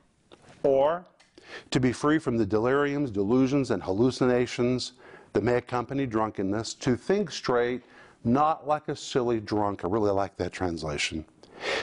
or 0.63 1.07
to 1.71 1.81
be 1.81 1.93
free 1.93 2.19
from 2.19 2.37
the 2.37 2.47
deliriums, 2.47 3.13
delusions, 3.13 3.71
and 3.71 3.83
hallucinations 3.83 4.93
that 5.33 5.43
may 5.43 5.55
accompany 5.55 6.07
drunkenness, 6.07 6.75
to 6.75 6.97
think 6.97 7.31
straight, 7.31 7.83
not 8.25 8.67
like 8.67 8.89
a 8.89 8.97
silly 8.97 9.41
drunk. 9.41 9.85
I 9.85 9.89
really 9.89 10.11
like 10.11 10.37
that 10.37 10.53
translation. 10.53 11.25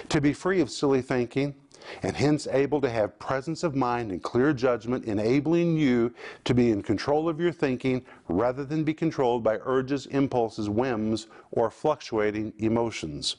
To 0.10 0.22
be 0.22 0.34
free 0.34 0.60
of 0.62 0.70
silly 0.70 1.02
thinking, 1.02 1.56
and 2.02 2.16
hence 2.16 2.48
able 2.48 2.80
to 2.82 2.90
have 2.90 3.20
presence 3.20 3.64
of 3.64 3.76
mind 3.76 4.12
and 4.12 4.24
clear 4.24 4.54
judgment, 4.54 5.06
enabling 5.06 5.78
you 5.78 6.14
to 6.46 6.54
be 6.54 6.72
in 6.72 6.82
control 6.82 7.28
of 7.28 7.40
your 7.40 7.52
thinking 7.52 8.06
rather 8.28 8.64
than 8.64 8.84
be 8.84 8.94
controlled 8.94 9.44
by 9.44 9.60
urges, 9.64 10.06
impulses, 10.08 10.70
whims, 10.70 11.28
or 11.52 11.70
fluctuating 11.70 12.54
emotions. 12.60 13.38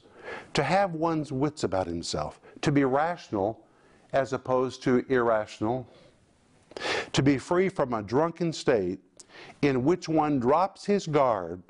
To 0.55 0.63
have 0.63 0.95
one's 0.95 1.33
wits 1.33 1.65
about 1.65 1.87
himself, 1.87 2.41
to 2.63 2.73
be 2.73 2.85
rational 2.85 3.65
as 4.13 4.33
opposed 4.33 4.83
to 4.85 5.05
irrational, 5.09 5.89
to 7.13 7.23
be 7.23 7.39
free 7.39 7.69
from 7.69 7.95
a 7.95 8.03
drunken 8.03 8.53
state 8.53 9.01
in 9.63 9.85
which 9.85 10.09
one 10.09 10.39
drops 10.39 10.85
his 10.85 11.07
guard 11.07 11.63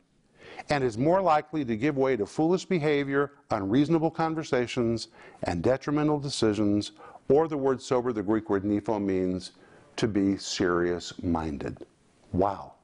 and 0.70 0.82
is 0.82 0.96
more 0.96 1.20
likely 1.20 1.64
to 1.64 1.76
give 1.76 1.96
way 1.96 2.16
to 2.16 2.26
foolish 2.26 2.64
behavior, 2.64 3.32
unreasonable 3.50 4.10
conversations, 4.10 5.08
and 5.42 5.62
detrimental 5.62 6.18
decisions, 6.18 6.92
or 7.28 7.48
the 7.48 7.56
word 7.56 7.82
sober, 7.82 8.12
the 8.12 8.22
Greek 8.22 8.48
word 8.48 8.64
nepho, 8.64 9.02
means 9.02 9.52
to 9.96 10.08
be 10.08 10.36
serious 10.36 11.12
minded. 11.22 11.86
Wow. 12.32 12.74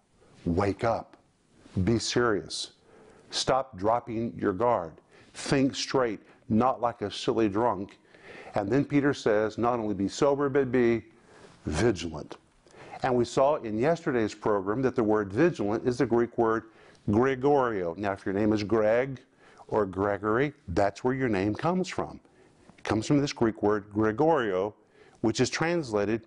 Wake 0.45 0.85
up. 0.85 1.17
Be 1.85 1.99
serious. 1.99 2.73
Stop 3.31 3.77
dropping 3.79 4.35
your 4.37 4.53
guard. 4.53 4.93
Think 5.35 5.75
straight, 5.75 6.21
not 6.49 6.81
like 6.81 7.03
a 7.03 7.11
silly 7.11 7.49
drunk. 7.49 7.99
And 8.55 8.69
then 8.69 8.85
Peter 8.85 9.15
says, 9.15 9.59
not 9.59 9.79
only 9.79 9.95
be 9.95 10.09
sober, 10.09 10.49
but 10.49 10.73
be 10.73 11.05
vigilant. 11.67 12.37
And 13.03 13.15
we 13.15 13.25
saw 13.25 13.57
in 13.57 13.79
yesterday's 13.79 14.35
program 14.35 14.83
that 14.83 14.95
the 14.95 15.03
word 15.03 15.33
vigilant 15.33 15.87
is 15.87 15.99
the 15.99 16.07
Greek 16.07 16.37
word 16.37 16.65
gregoreo. 17.09 17.97
Now, 17.97 18.13
if 18.13 18.27
your 18.27 18.35
name 18.35 18.53
is 18.53 18.63
Greg 18.63 19.21
or 19.69 19.87
Gregory, 19.87 20.53
that's 20.69 21.03
where 21.03 21.15
your 21.15 21.29
name 21.29 21.55
comes 21.55 21.89
from. 21.89 22.21
It 22.77 22.85
comes 22.85 23.07
from 23.07 23.21
this 23.21 23.33
Greek 23.33 23.63
word 23.63 23.91
gregoreo, 23.93 24.75
which 25.23 25.41
is 25.41 25.49
translated 25.49 26.27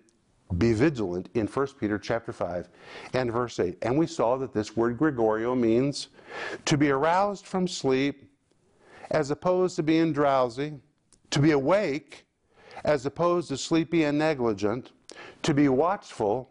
be 0.58 0.72
vigilant 0.72 1.28
in 1.34 1.46
1 1.46 1.66
Peter 1.80 1.98
chapter 1.98 2.32
5 2.32 2.68
and 3.14 3.32
verse 3.32 3.58
8. 3.58 3.78
And 3.82 3.98
we 3.98 4.06
saw 4.06 4.36
that 4.36 4.52
this 4.52 4.76
word 4.76 4.98
gregoreo 4.98 5.58
means 5.58 6.08
to 6.64 6.76
be 6.76 6.90
aroused 6.90 7.46
from 7.46 7.66
sleep 7.66 8.30
as 9.10 9.30
opposed 9.30 9.76
to 9.76 9.82
being 9.82 10.12
drowsy, 10.12 10.74
to 11.30 11.38
be 11.38 11.52
awake 11.52 12.26
as 12.84 13.06
opposed 13.06 13.48
to 13.48 13.56
sleepy 13.56 14.04
and 14.04 14.18
negligent, 14.18 14.92
to 15.42 15.54
be 15.54 15.68
watchful 15.68 16.50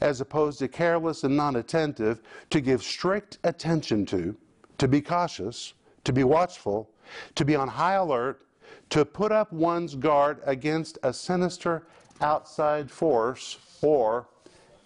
as 0.00 0.20
opposed 0.20 0.58
to 0.58 0.68
careless 0.68 1.24
and 1.24 1.36
non 1.36 1.56
attentive, 1.56 2.20
to 2.50 2.60
give 2.60 2.82
strict 2.82 3.38
attention 3.44 4.04
to, 4.06 4.36
to 4.78 4.88
be 4.88 5.00
cautious, 5.00 5.74
to 6.04 6.12
be 6.12 6.24
watchful, 6.24 6.90
to 7.34 7.44
be 7.44 7.56
on 7.56 7.68
high 7.68 7.94
alert, 7.94 8.42
to 8.90 9.04
put 9.04 9.32
up 9.32 9.52
one's 9.52 9.94
guard 9.94 10.40
against 10.44 10.98
a 11.02 11.12
sinister 11.12 11.86
outside 12.20 12.90
force 12.90 13.58
or 13.82 14.26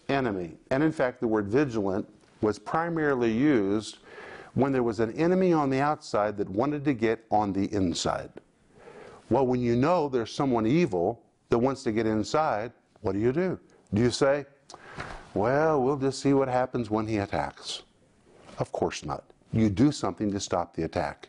enemy. 0.08 0.52
And 0.70 0.82
in 0.82 0.92
fact, 0.92 1.20
the 1.20 1.28
word 1.28 1.46
vigilant 1.48 2.08
was 2.40 2.58
primarily 2.58 3.32
used 3.32 3.98
when 4.54 4.72
there 4.72 4.82
was 4.82 5.00
an 5.00 5.12
enemy 5.12 5.52
on 5.52 5.70
the 5.70 5.80
outside 5.80 6.36
that 6.36 6.48
wanted 6.48 6.84
to 6.84 6.92
get 6.92 7.24
on 7.30 7.52
the 7.52 7.72
inside. 7.72 8.30
Well, 9.30 9.46
when 9.46 9.60
you 9.60 9.76
know 9.76 10.08
there's 10.08 10.32
someone 10.32 10.66
evil 10.66 11.22
that 11.48 11.58
wants 11.58 11.82
to 11.84 11.92
get 11.92 12.06
inside, 12.06 12.72
what 13.02 13.12
do 13.12 13.18
you 13.18 13.32
do? 13.32 13.58
Do 13.92 14.00
you 14.00 14.10
say, 14.10 14.46
well, 15.34 15.82
we'll 15.82 15.98
just 15.98 16.20
see 16.20 16.32
what 16.32 16.48
happens 16.48 16.90
when 16.90 17.06
he 17.06 17.18
attacks? 17.18 17.82
Of 18.58 18.72
course 18.72 19.04
not. 19.04 19.24
You 19.52 19.68
do 19.68 19.92
something 19.92 20.30
to 20.32 20.40
stop 20.40 20.74
the 20.74 20.84
attack. 20.84 21.28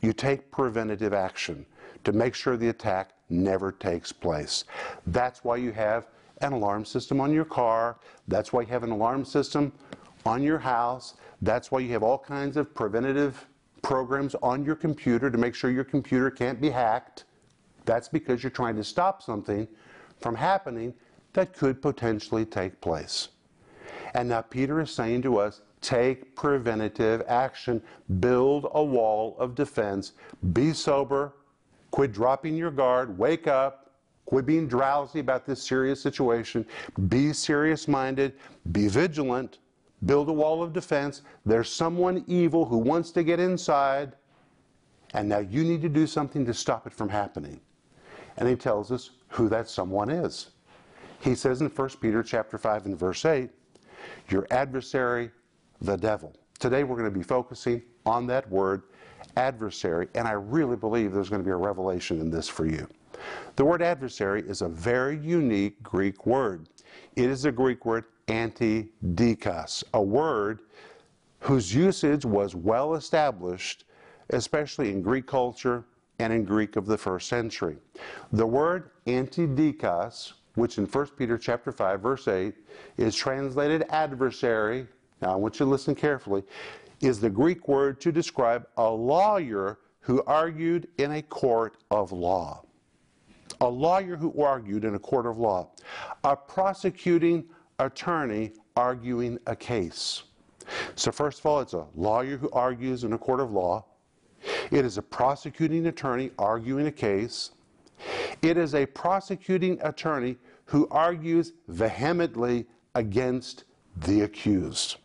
You 0.00 0.12
take 0.12 0.50
preventative 0.50 1.12
action 1.12 1.64
to 2.04 2.12
make 2.12 2.34
sure 2.34 2.56
the 2.56 2.70
attack 2.70 3.12
never 3.28 3.70
takes 3.70 4.10
place. 4.10 4.64
That's 5.06 5.44
why 5.44 5.56
you 5.56 5.70
have 5.72 6.08
an 6.40 6.52
alarm 6.52 6.84
system 6.84 7.20
on 7.20 7.32
your 7.32 7.44
car. 7.44 7.98
That's 8.26 8.52
why 8.52 8.62
you 8.62 8.66
have 8.68 8.82
an 8.82 8.90
alarm 8.90 9.24
system 9.24 9.72
on 10.26 10.42
your 10.42 10.58
house. 10.58 11.14
That's 11.40 11.70
why 11.70 11.80
you 11.80 11.92
have 11.92 12.02
all 12.02 12.18
kinds 12.18 12.56
of 12.56 12.74
preventative 12.74 13.46
programs 13.82 14.34
on 14.42 14.64
your 14.64 14.76
computer 14.76 15.30
to 15.30 15.38
make 15.38 15.54
sure 15.54 15.70
your 15.70 15.84
computer 15.84 16.30
can't 16.30 16.60
be 16.60 16.70
hacked. 16.70 17.24
That's 17.84 18.08
because 18.08 18.42
you're 18.42 18.50
trying 18.50 18.76
to 18.76 18.84
stop 18.84 19.22
something 19.22 19.68
from 20.22 20.34
happening 20.34 20.94
that 21.32 21.54
could 21.54 21.82
potentially 21.82 22.44
take 22.44 22.80
place. 22.80 23.28
And 24.14 24.28
now 24.28 24.42
Peter 24.42 24.80
is 24.80 24.90
saying 24.90 25.22
to 25.22 25.38
us, 25.38 25.62
take 25.80 26.36
preventative 26.36 27.22
action, 27.26 27.82
build 28.20 28.68
a 28.74 28.82
wall 28.82 29.36
of 29.38 29.54
defense, 29.54 30.12
be 30.52 30.72
sober, 30.72 31.34
quit 31.90 32.12
dropping 32.12 32.56
your 32.56 32.70
guard, 32.70 33.16
wake 33.18 33.46
up, 33.46 33.90
quit 34.26 34.46
being 34.46 34.68
drowsy 34.68 35.18
about 35.18 35.44
this 35.44 35.62
serious 35.62 36.00
situation, 36.00 36.64
be 37.08 37.32
serious 37.32 37.88
minded, 37.88 38.34
be 38.70 38.88
vigilant, 38.88 39.58
build 40.06 40.28
a 40.28 40.32
wall 40.32 40.62
of 40.62 40.72
defense. 40.72 41.22
There's 41.44 41.70
someone 41.70 42.24
evil 42.26 42.64
who 42.64 42.78
wants 42.78 43.10
to 43.12 43.22
get 43.22 43.40
inside, 43.40 44.12
and 45.14 45.28
now 45.28 45.38
you 45.38 45.64
need 45.64 45.82
to 45.82 45.88
do 45.88 46.06
something 46.06 46.46
to 46.46 46.54
stop 46.54 46.86
it 46.86 46.92
from 46.92 47.08
happening. 47.08 47.60
And 48.36 48.48
he 48.48 48.56
tells 48.56 48.90
us 48.90 49.10
who 49.28 49.48
that 49.48 49.68
someone 49.68 50.10
is. 50.10 50.50
He 51.20 51.34
says 51.34 51.60
in 51.60 51.68
1 51.68 51.88
Peter 52.00 52.22
chapter 52.22 52.58
5 52.58 52.86
and 52.86 52.98
verse 52.98 53.24
8, 53.24 53.50
your 54.28 54.46
adversary, 54.50 55.30
the 55.80 55.96
devil. 55.96 56.34
Today 56.58 56.84
we're 56.84 56.96
going 56.96 57.12
to 57.12 57.18
be 57.18 57.24
focusing 57.24 57.82
on 58.04 58.26
that 58.26 58.48
word 58.50 58.82
adversary, 59.36 60.08
and 60.14 60.26
I 60.26 60.32
really 60.32 60.76
believe 60.76 61.12
there's 61.12 61.28
going 61.28 61.42
to 61.42 61.46
be 61.46 61.52
a 61.52 61.56
revelation 61.56 62.20
in 62.20 62.30
this 62.30 62.48
for 62.48 62.66
you. 62.66 62.88
The 63.56 63.64
word 63.64 63.82
adversary 63.82 64.42
is 64.42 64.62
a 64.62 64.68
very 64.68 65.18
unique 65.18 65.82
Greek 65.82 66.26
word. 66.26 66.68
It 67.16 67.30
is 67.30 67.44
a 67.44 67.52
Greek 67.52 67.84
word 67.84 68.04
antidikos, 68.28 69.84
a 69.94 70.02
word 70.02 70.60
whose 71.40 71.74
usage 71.74 72.24
was 72.24 72.54
well 72.54 72.94
established, 72.94 73.84
especially 74.30 74.90
in 74.90 75.02
Greek 75.02 75.26
culture 75.26 75.84
and 76.18 76.32
in 76.32 76.44
Greek 76.44 76.76
of 76.76 76.86
the 76.86 76.98
first 76.98 77.28
century. 77.28 77.76
The 78.32 78.46
word 78.46 78.90
antidikos, 79.06 80.34
which 80.54 80.78
in 80.78 80.86
1 80.86 81.06
Peter 81.18 81.38
chapter 81.38 81.72
5 81.72 82.00
verse 82.00 82.28
8 82.28 82.54
is 82.98 83.16
translated 83.16 83.84
adversary. 83.90 84.86
Now 85.20 85.32
I 85.32 85.36
want 85.36 85.54
you 85.58 85.66
to 85.66 85.70
listen 85.70 85.94
carefully 85.94 86.44
is 87.02 87.20
the 87.20 87.28
Greek 87.28 87.66
word 87.68 88.00
to 88.00 88.12
describe 88.12 88.66
a 88.76 88.88
lawyer 88.88 89.78
who 90.00 90.22
argued 90.24 90.88
in 90.98 91.12
a 91.12 91.22
court 91.22 91.78
of 91.90 92.12
law. 92.12 92.64
A 93.60 93.68
lawyer 93.68 94.16
who 94.16 94.40
argued 94.40 94.84
in 94.84 94.94
a 94.94 94.98
court 94.98 95.26
of 95.26 95.38
law. 95.38 95.68
A 96.24 96.36
prosecuting 96.36 97.44
attorney 97.78 98.52
arguing 98.76 99.38
a 99.46 99.54
case. 99.54 100.22
So, 100.94 101.10
first 101.10 101.40
of 101.40 101.46
all, 101.46 101.60
it's 101.60 101.74
a 101.74 101.86
lawyer 101.94 102.36
who 102.36 102.50
argues 102.50 103.04
in 103.04 103.12
a 103.12 103.18
court 103.18 103.40
of 103.40 103.52
law. 103.52 103.84
It 104.70 104.84
is 104.84 104.98
a 104.98 105.02
prosecuting 105.02 105.86
attorney 105.86 106.30
arguing 106.38 106.86
a 106.86 106.92
case. 106.92 107.52
It 108.40 108.56
is 108.56 108.74
a 108.74 108.86
prosecuting 108.86 109.80
attorney 109.82 110.36
who 110.64 110.88
argues 110.90 111.52
vehemently 111.68 112.66
against 112.94 113.64
the 113.96 114.22
accused. 114.22 114.96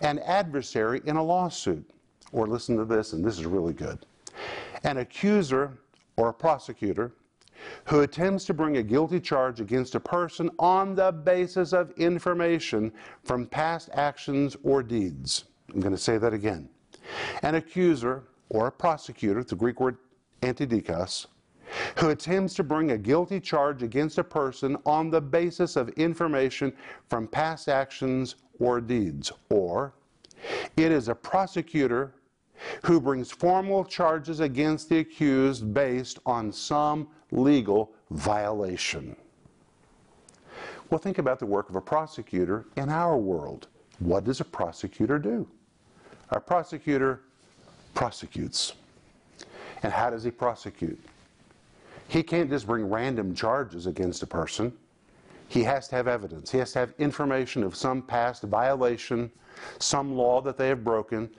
An 0.00 0.18
adversary 0.20 1.02
in 1.06 1.16
a 1.16 1.22
lawsuit, 1.22 1.84
or 2.32 2.46
listen 2.46 2.76
to 2.76 2.84
this, 2.84 3.12
and 3.12 3.24
this 3.24 3.38
is 3.38 3.46
really 3.46 3.72
good. 3.72 4.06
An 4.84 4.98
accuser 4.98 5.78
or 6.16 6.28
a 6.28 6.34
prosecutor 6.34 7.12
who 7.86 8.00
attempts 8.00 8.44
to 8.44 8.54
bring 8.54 8.76
a 8.76 8.82
guilty 8.82 9.20
charge 9.20 9.60
against 9.60 9.94
a 9.94 10.00
person 10.00 10.50
on 10.58 10.94
the 10.94 11.10
basis 11.12 11.72
of 11.72 11.90
information 11.92 12.92
from 13.22 13.46
past 13.46 13.88
actions 13.94 14.56
or 14.62 14.82
deeds. 14.82 15.44
I'm 15.72 15.80
going 15.80 15.94
to 15.94 16.00
say 16.00 16.18
that 16.18 16.34
again. 16.34 16.68
An 17.42 17.54
accuser 17.54 18.24
or 18.54 18.68
a 18.68 18.72
prosecutor, 18.72 19.42
the 19.42 19.56
Greek 19.56 19.80
word 19.80 19.98
antidikos, 20.42 21.26
who 21.98 22.10
attempts 22.10 22.54
to 22.54 22.62
bring 22.62 22.92
a 22.92 22.98
guilty 22.98 23.40
charge 23.40 23.82
against 23.82 24.16
a 24.18 24.24
person 24.24 24.76
on 24.86 25.10
the 25.10 25.20
basis 25.20 25.74
of 25.74 25.88
information 25.90 26.72
from 27.08 27.26
past 27.26 27.68
actions 27.68 28.36
or 28.60 28.80
deeds. 28.80 29.32
Or 29.50 29.92
it 30.76 30.92
is 30.92 31.08
a 31.08 31.14
prosecutor 31.14 32.14
who 32.84 33.00
brings 33.00 33.32
formal 33.32 33.84
charges 33.84 34.38
against 34.38 34.88
the 34.88 34.98
accused 34.98 35.74
based 35.74 36.20
on 36.24 36.52
some 36.52 37.08
legal 37.32 37.90
violation. 38.12 39.16
Well, 40.90 40.98
think 40.98 41.18
about 41.18 41.40
the 41.40 41.46
work 41.46 41.70
of 41.70 41.74
a 41.74 41.80
prosecutor 41.80 42.66
in 42.76 42.88
our 42.88 43.16
world. 43.16 43.66
What 43.98 44.22
does 44.22 44.40
a 44.40 44.44
prosecutor 44.44 45.18
do? 45.18 45.48
A 46.30 46.38
prosecutor 46.38 47.22
prosecutes. 47.94 48.74
And 49.82 49.92
how 49.92 50.10
does 50.10 50.24
he 50.24 50.30
prosecute? 50.30 50.98
He 52.08 52.22
can't 52.22 52.50
just 52.50 52.66
bring 52.66 52.90
random 52.90 53.34
charges 53.34 53.86
against 53.86 54.22
a 54.22 54.26
person. 54.26 54.72
He 55.48 55.62
has 55.64 55.88
to 55.88 55.96
have 55.96 56.08
evidence. 56.08 56.50
He 56.50 56.58
has 56.58 56.72
to 56.72 56.80
have 56.80 56.94
information 56.98 57.62
of 57.62 57.76
some 57.76 58.02
past 58.02 58.42
violation, 58.42 59.30
some 59.78 60.16
law 60.16 60.40
that 60.42 60.56
they 60.56 60.68
have 60.68 60.84
broken. 60.84 61.30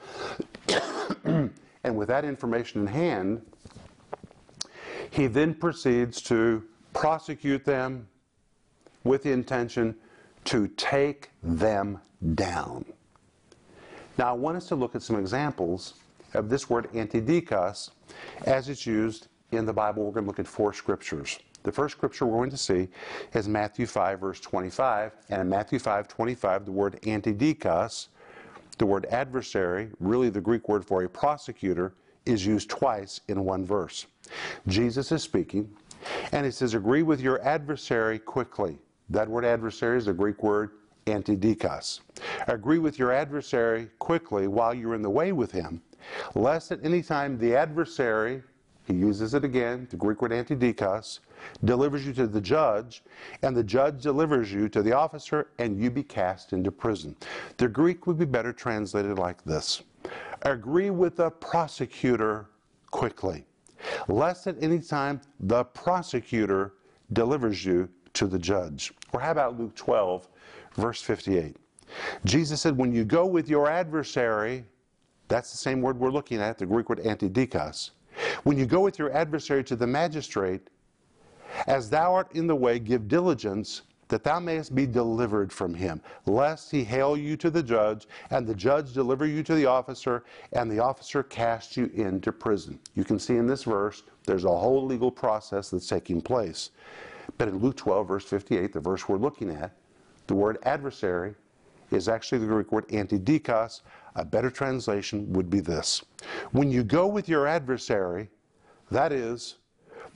and 1.83 1.95
with 1.95 2.07
that 2.07 2.25
information 2.25 2.81
in 2.81 2.87
hand, 2.87 3.41
he 5.11 5.27
then 5.27 5.53
proceeds 5.53 6.21
to 6.23 6.63
prosecute 6.93 7.65
them 7.65 8.07
with 9.03 9.23
the 9.23 9.31
intention 9.31 9.95
to 10.45 10.67
take 10.69 11.29
them 11.43 11.99
down. 12.33 12.85
Now, 14.17 14.29
I 14.29 14.33
want 14.33 14.57
us 14.57 14.67
to 14.67 14.75
look 14.75 14.95
at 14.95 15.01
some 15.01 15.17
examples 15.17 15.95
of 16.35 16.49
this 16.49 16.69
word 16.69 16.91
antidikos 16.93 17.91
as 18.45 18.69
it's 18.69 18.85
used 18.85 19.27
in 19.51 19.65
the 19.65 19.73
Bible. 19.73 20.03
We're 20.03 20.11
going 20.11 20.25
to 20.25 20.27
look 20.27 20.39
at 20.39 20.47
four 20.47 20.73
scriptures. 20.73 21.39
The 21.63 21.71
first 21.71 21.97
scripture 21.97 22.25
we're 22.25 22.37
going 22.37 22.51
to 22.51 22.57
see 22.57 22.87
is 23.33 23.47
Matthew 23.47 23.87
5, 23.87 24.19
verse 24.19 24.39
25. 24.39 25.13
And 25.29 25.41
in 25.41 25.49
Matthew 25.49 25.79
5, 25.79 26.07
25, 26.07 26.65
the 26.65 26.71
word 26.71 26.99
antidikos, 27.01 28.09
the 28.77 28.85
word 28.85 29.05
adversary, 29.07 29.89
really 29.99 30.29
the 30.29 30.41
Greek 30.41 30.69
word 30.69 30.85
for 30.85 31.03
a 31.03 31.09
prosecutor, 31.09 31.93
is 32.25 32.45
used 32.45 32.69
twice 32.69 33.21
in 33.27 33.43
one 33.43 33.65
verse. 33.65 34.05
Jesus 34.67 35.11
is 35.11 35.23
speaking, 35.23 35.69
and 36.31 36.45
he 36.45 36.51
says, 36.51 36.73
Agree 36.73 37.03
with 37.03 37.21
your 37.21 37.41
adversary 37.41 38.19
quickly. 38.19 38.77
That 39.09 39.27
word 39.27 39.45
adversary 39.45 39.97
is 39.97 40.05
the 40.05 40.13
Greek 40.13 40.43
word 40.43 40.71
antidikos. 41.05 42.01
Agree 42.47 42.79
with 42.79 42.97
your 42.97 43.11
adversary 43.11 43.89
quickly 43.99 44.47
while 44.47 44.73
you're 44.73 44.95
in 44.95 45.01
the 45.01 45.09
way 45.09 45.31
with 45.31 45.51
him, 45.51 45.81
lest 46.33 46.71
at 46.71 46.83
any 46.83 47.01
time 47.01 47.37
the 47.37 47.55
adversary 47.55 48.43
he 48.85 48.93
uses 48.93 49.33
it 49.33 49.43
again, 49.43 49.87
the 49.89 49.97
Greek 49.97 50.21
word 50.21 50.31
antidikos, 50.31 51.19
delivers 51.63 52.05
you 52.05 52.13
to 52.13 52.27
the 52.27 52.41
judge, 52.41 53.03
and 53.41 53.57
the 53.57 53.63
judge 53.63 54.01
delivers 54.01 54.53
you 54.53 54.69
to 54.69 54.83
the 54.83 54.93
officer, 54.93 55.47
and 55.57 55.81
you 55.81 55.89
be 55.89 56.03
cast 56.03 56.53
into 56.53 56.71
prison. 56.71 57.15
The 57.57 57.67
Greek 57.67 58.05
would 58.05 58.19
be 58.19 58.25
better 58.25 58.53
translated 58.53 59.17
like 59.17 59.43
this 59.43 59.81
Agree 60.43 60.91
with 60.91 61.15
the 61.15 61.31
prosecutor 61.31 62.47
quickly, 62.91 63.45
lest 64.07 64.45
at 64.45 64.55
any 64.61 64.79
time 64.79 65.19
the 65.39 65.63
prosecutor 65.63 66.73
delivers 67.13 67.65
you 67.65 67.89
to 68.13 68.27
the 68.27 68.39
judge. 68.39 68.93
Or 69.13 69.19
how 69.19 69.31
about 69.31 69.59
Luke 69.59 69.75
12, 69.75 70.27
verse 70.75 71.01
58? 71.01 71.57
Jesus 72.23 72.61
said, 72.61 72.77
When 72.77 72.93
you 72.93 73.03
go 73.03 73.25
with 73.25 73.49
your 73.49 73.69
adversary, 73.69 74.63
that's 75.27 75.51
the 75.51 75.57
same 75.57 75.81
word 75.81 75.99
we're 75.99 76.11
looking 76.11 76.39
at, 76.39 76.57
the 76.57 76.65
Greek 76.65 76.89
word 76.89 76.99
antidikos. 76.99 77.91
When 78.43 78.57
you 78.57 78.65
go 78.65 78.81
with 78.81 78.99
your 78.99 79.11
adversary 79.11 79.63
to 79.65 79.75
the 79.75 79.87
magistrate, 79.87 80.69
as 81.67 81.89
thou 81.89 82.13
art 82.13 82.31
in 82.33 82.47
the 82.47 82.55
way, 82.55 82.79
give 82.79 83.07
diligence 83.07 83.83
that 84.07 84.23
thou 84.23 84.39
mayest 84.39 84.75
be 84.75 84.85
delivered 84.85 85.51
from 85.51 85.73
him, 85.73 86.01
lest 86.25 86.69
he 86.69 86.83
hail 86.83 87.17
you 87.17 87.35
to 87.37 87.49
the 87.49 87.63
judge, 87.63 88.07
and 88.29 88.45
the 88.45 88.53
judge 88.53 88.93
deliver 88.93 89.25
you 89.25 89.41
to 89.41 89.55
the 89.55 89.65
officer, 89.65 90.23
and 90.53 90.69
the 90.69 90.79
officer 90.79 91.23
cast 91.23 91.75
you 91.75 91.89
into 91.95 92.31
prison. 92.31 92.79
You 92.93 93.03
can 93.03 93.17
see 93.17 93.35
in 93.35 93.47
this 93.47 93.63
verse, 93.63 94.03
there's 94.25 94.45
a 94.45 94.55
whole 94.55 94.85
legal 94.85 95.11
process 95.11 95.69
that's 95.69 95.87
taking 95.87 96.21
place. 96.21 96.69
But 97.37 97.47
in 97.47 97.57
Luke 97.57 97.77
12, 97.77 98.07
verse 98.07 98.25
58, 98.25 98.73
the 98.73 98.79
verse 98.79 99.09
we're 99.09 99.17
looking 99.17 99.49
at, 99.49 99.71
the 100.27 100.35
word 100.35 100.59
adversary 100.63 101.33
is 101.91 102.07
actually 102.07 102.39
the 102.39 102.47
Greek 102.47 102.71
word 102.71 102.87
antidikos. 102.89 103.81
A 104.15 104.23
better 104.23 104.49
translation 104.49 105.31
would 105.33 105.49
be 105.49 105.59
this. 105.59 106.03
When 106.51 106.71
you 106.71 106.83
go 106.83 107.07
with 107.07 107.27
your 107.27 107.47
adversary, 107.47 108.29
that 108.91 109.11
is, 109.11 109.55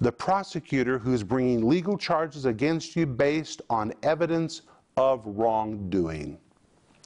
the 0.02 0.12
prosecutor 0.12 0.98
who's 0.98 1.24
bringing 1.24 1.68
legal 1.68 1.98
charges 1.98 2.46
against 2.46 2.96
you 2.96 3.06
based 3.06 3.62
on 3.70 3.94
evidence 4.04 4.62
of 4.96 5.22
wrongdoing. 5.26 6.38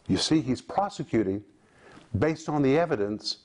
You 0.07 0.17
see, 0.17 0.41
he's 0.41 0.62
prosecuting 0.62 1.43
based 2.19 2.50
on 2.50 2.62
the 2.62 2.77
evidence 2.77 3.38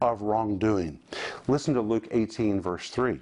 of 0.00 0.22
wrongdoing. 0.22 1.00
Listen 1.48 1.74
to 1.74 1.80
Luke 1.80 2.06
18, 2.10 2.60
verse 2.60 2.90
3. 2.90 3.20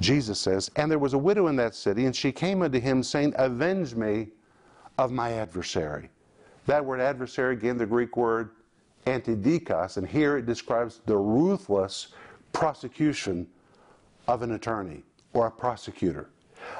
Jesus 0.00 0.40
says, 0.40 0.70
And 0.74 0.90
there 0.90 0.98
was 0.98 1.14
a 1.14 1.18
widow 1.18 1.46
in 1.46 1.56
that 1.56 1.74
city, 1.74 2.06
and 2.06 2.16
she 2.16 2.32
came 2.32 2.62
unto 2.62 2.80
him, 2.80 3.02
saying, 3.02 3.34
Avenge 3.36 3.94
me 3.94 4.28
of 4.98 5.12
my 5.12 5.32
adversary. 5.32 6.08
That 6.66 6.84
word 6.84 7.00
adversary, 7.00 7.54
again, 7.54 7.78
the 7.78 7.86
Greek 7.86 8.16
word 8.16 8.50
antidikos, 9.06 9.96
and 9.96 10.06
here 10.06 10.36
it 10.36 10.46
describes 10.46 11.00
the 11.06 11.16
ruthless 11.16 12.08
prosecution 12.52 13.46
of 14.28 14.42
an 14.42 14.52
attorney 14.52 15.02
or 15.32 15.46
a 15.46 15.50
prosecutor. 15.50 16.28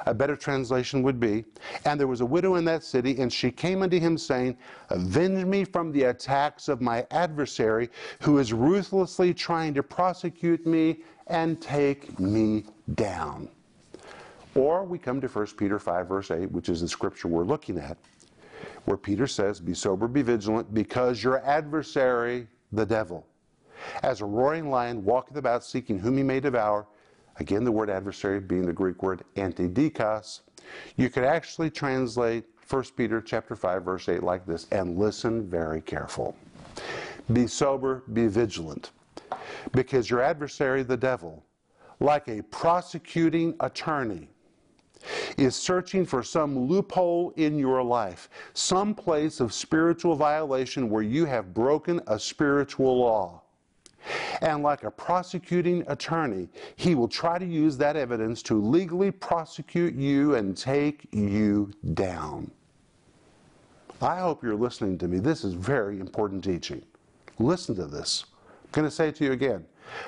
A 0.05 0.13
better 0.13 0.35
translation 0.35 1.03
would 1.03 1.19
be, 1.19 1.43
And 1.85 1.99
there 1.99 2.07
was 2.07 2.21
a 2.21 2.25
widow 2.25 2.55
in 2.55 2.65
that 2.65 2.83
city, 2.83 3.19
and 3.19 3.31
she 3.31 3.51
came 3.51 3.81
unto 3.81 3.99
him, 3.99 4.17
saying, 4.17 4.57
Avenge 4.89 5.45
me 5.45 5.65
from 5.65 5.91
the 5.91 6.03
attacks 6.03 6.69
of 6.69 6.81
my 6.81 7.05
adversary, 7.11 7.89
who 8.21 8.37
is 8.37 8.53
ruthlessly 8.53 9.33
trying 9.33 9.73
to 9.73 9.83
prosecute 9.83 10.65
me 10.65 10.99
and 11.27 11.61
take 11.61 12.17
me 12.19 12.65
down. 12.95 13.49
Or 14.55 14.83
we 14.83 14.99
come 14.99 15.19
to 15.21 15.27
1 15.27 15.47
Peter 15.57 15.79
5, 15.79 16.07
verse 16.07 16.31
8, 16.31 16.51
which 16.51 16.69
is 16.69 16.81
the 16.81 16.87
scripture 16.87 17.27
we're 17.27 17.43
looking 17.43 17.79
at, 17.79 17.97
where 18.85 18.97
Peter 18.97 19.27
says, 19.27 19.59
Be 19.59 19.73
sober, 19.73 20.07
be 20.07 20.21
vigilant, 20.21 20.73
because 20.73 21.23
your 21.23 21.43
adversary, 21.45 22.47
the 22.71 22.85
devil, 22.85 23.25
as 24.03 24.21
a 24.21 24.25
roaring 24.25 24.69
lion, 24.69 25.03
walketh 25.03 25.37
about 25.37 25.63
seeking 25.63 25.99
whom 25.99 26.17
he 26.17 26.23
may 26.23 26.39
devour. 26.39 26.87
Again, 27.39 27.63
the 27.63 27.71
word 27.71 27.89
adversary 27.89 28.39
being 28.39 28.65
the 28.65 28.73
Greek 28.73 29.01
word 29.01 29.23
antidikos. 29.35 30.41
You 30.95 31.09
could 31.09 31.23
actually 31.23 31.69
translate 31.69 32.45
1 32.69 32.83
Peter 32.95 33.21
chapter 33.21 33.55
5, 33.55 33.83
verse 33.83 34.09
8 34.09 34.23
like 34.23 34.45
this, 34.45 34.67
and 34.71 34.97
listen 34.97 35.49
very 35.49 35.81
careful. 35.81 36.35
Be 37.31 37.47
sober, 37.47 38.03
be 38.13 38.27
vigilant, 38.27 38.91
because 39.71 40.09
your 40.09 40.21
adversary, 40.21 40.83
the 40.83 40.97
devil, 40.97 41.43
like 41.99 42.27
a 42.27 42.41
prosecuting 42.43 43.55
attorney, 43.59 44.29
is 45.37 45.55
searching 45.55 46.05
for 46.05 46.23
some 46.23 46.67
loophole 46.67 47.33
in 47.37 47.57
your 47.57 47.83
life, 47.83 48.29
some 48.53 48.93
place 48.93 49.39
of 49.39 49.53
spiritual 49.53 50.15
violation 50.15 50.89
where 50.89 51.03
you 51.03 51.25
have 51.25 51.53
broken 51.53 52.01
a 52.07 52.19
spiritual 52.19 52.97
law. 52.99 53.41
And 54.41 54.63
like 54.63 54.83
a 54.83 54.91
prosecuting 54.91 55.83
attorney, 55.87 56.49
he 56.75 56.93
will 56.93 57.07
try 57.07 57.37
to 57.39 57.45
use 57.45 57.77
that 57.77 57.95
evidence 57.95 58.43
to 58.43 58.61
legally 58.61 59.11
prosecute 59.11 59.95
you 59.95 60.35
and 60.35 60.57
take 60.57 61.07
you 61.13 61.71
down. 61.93 62.51
I 64.01 64.19
hope 64.19 64.43
you're 64.43 64.55
listening 64.55 64.97
to 64.97 65.07
me. 65.07 65.19
This 65.19 65.45
is 65.45 65.53
very 65.53 65.99
important 65.99 66.43
teaching. 66.43 66.83
Listen 67.39 67.73
to 67.75 67.85
this. 67.85 68.25
I'm 68.65 68.69
going 68.73 68.87
to 68.87 68.91
say 68.91 69.11
to 69.11 69.23
you 69.23 69.31
again. 69.31 69.65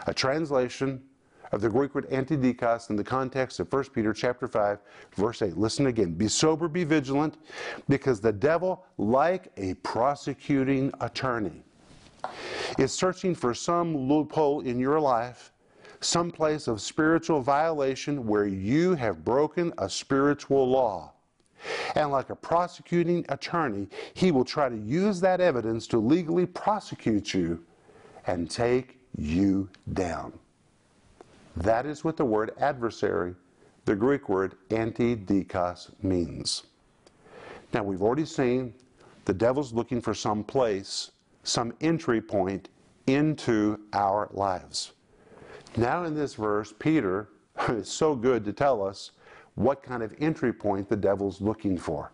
A 0.07 0.13
translation 0.13 1.01
of 1.51 1.62
the 1.62 1.69
Greek 1.69 1.95
word 1.95 2.10
antidikos 2.10 2.89
in 2.89 2.95
the 2.95 3.03
context 3.03 3.60
of 3.60 3.71
1 3.71 3.86
Peter 3.86 4.13
chapter 4.13 4.47
5, 4.47 4.79
verse 5.15 5.41
8. 5.41 5.58
Listen 5.58 5.88
again. 5.88 6.13
Be 6.13 6.27
sober, 6.27 6.67
be 6.67 6.84
vigilant, 6.84 7.38
because 7.89 8.19
the 8.19 8.34
devil, 8.34 8.86
like 8.97 9.51
a 9.58 9.73
prosecuting 9.75 10.91
attorney, 11.01 11.63
is 12.77 12.91
searching 12.91 13.36
for 13.36 13.53
some 13.53 13.95
loophole 13.95 14.62
in 14.62 14.79
your 14.79 14.99
life, 14.99 15.51
some 15.99 16.31
place 16.31 16.67
of 16.67 16.81
spiritual 16.81 17.41
violation 17.41 18.25
where 18.27 18.45
you 18.45 18.95
have 18.95 19.23
broken 19.23 19.73
a 19.77 19.89
spiritual 19.89 20.67
law. 20.67 21.12
And 21.95 22.12
like 22.12 22.29
a 22.29 22.36
prosecuting 22.36 23.25
attorney, 23.29 23.88
he 24.13 24.31
will 24.31 24.45
try 24.45 24.69
to 24.69 24.77
use 24.77 25.19
that 25.21 25.41
evidence 25.41 25.88
to 25.88 25.97
legally 25.97 26.45
prosecute 26.45 27.34
you 27.34 27.63
and 28.27 28.49
take 28.49 28.99
you 29.17 29.69
down. 29.93 30.34
That 31.58 31.86
is 31.86 32.04
what 32.04 32.18
the 32.18 32.26
word 32.26 32.52
adversary, 32.60 33.36
the 33.86 33.96
Greek 33.96 34.30
word 34.30 34.56
antidikos, 34.70 35.91
means. 36.04 36.63
Now, 37.74 37.84
we've 37.84 38.02
already 38.02 38.26
seen 38.26 38.74
the 39.26 39.34
devil's 39.34 39.74
looking 39.74 40.02
for 40.02 40.13
some 40.13 40.44
place 40.44 41.12
some 41.48 41.74
entry 41.82 42.22
point 42.22 42.70
into 43.08 43.80
our 43.94 44.30
lives. 44.34 44.94
Now, 45.78 46.04
in 46.04 46.15
this 46.15 46.36
verse, 46.36 46.74
Peter 46.78 47.30
is 47.70 47.88
so 47.89 48.15
good 48.15 48.44
to 48.46 48.54
tell 48.54 48.86
us 48.86 49.12
what 49.56 49.84
kind 49.84 50.04
of 50.04 50.13
entry 50.20 50.52
point 50.52 50.89
the 50.89 50.96
devil's 50.96 51.39
looking 51.39 51.78
for. 51.78 52.12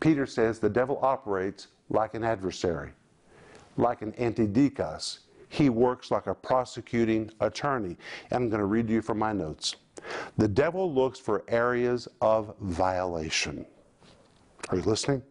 Peter 0.00 0.26
says 0.26 0.58
the 0.58 0.68
devil 0.68 0.98
operates 1.02 1.68
like 1.88 2.14
an 2.14 2.22
adversary, 2.24 2.92
like 3.76 4.02
an 4.02 4.12
antidikos. 4.12 5.20
He 5.52 5.68
works 5.68 6.10
like 6.10 6.28
a 6.28 6.34
prosecuting 6.34 7.30
attorney. 7.40 7.98
And 8.30 8.44
I'm 8.44 8.48
going 8.48 8.60
to 8.60 8.64
read 8.64 8.88
you 8.88 9.02
from 9.02 9.18
my 9.18 9.34
notes. 9.34 9.76
The 10.38 10.48
devil 10.48 10.90
looks 10.90 11.18
for 11.18 11.44
areas 11.46 12.08
of 12.22 12.54
violation. 12.60 13.66
Are 14.70 14.78
you 14.78 14.82
listening? 14.84 15.22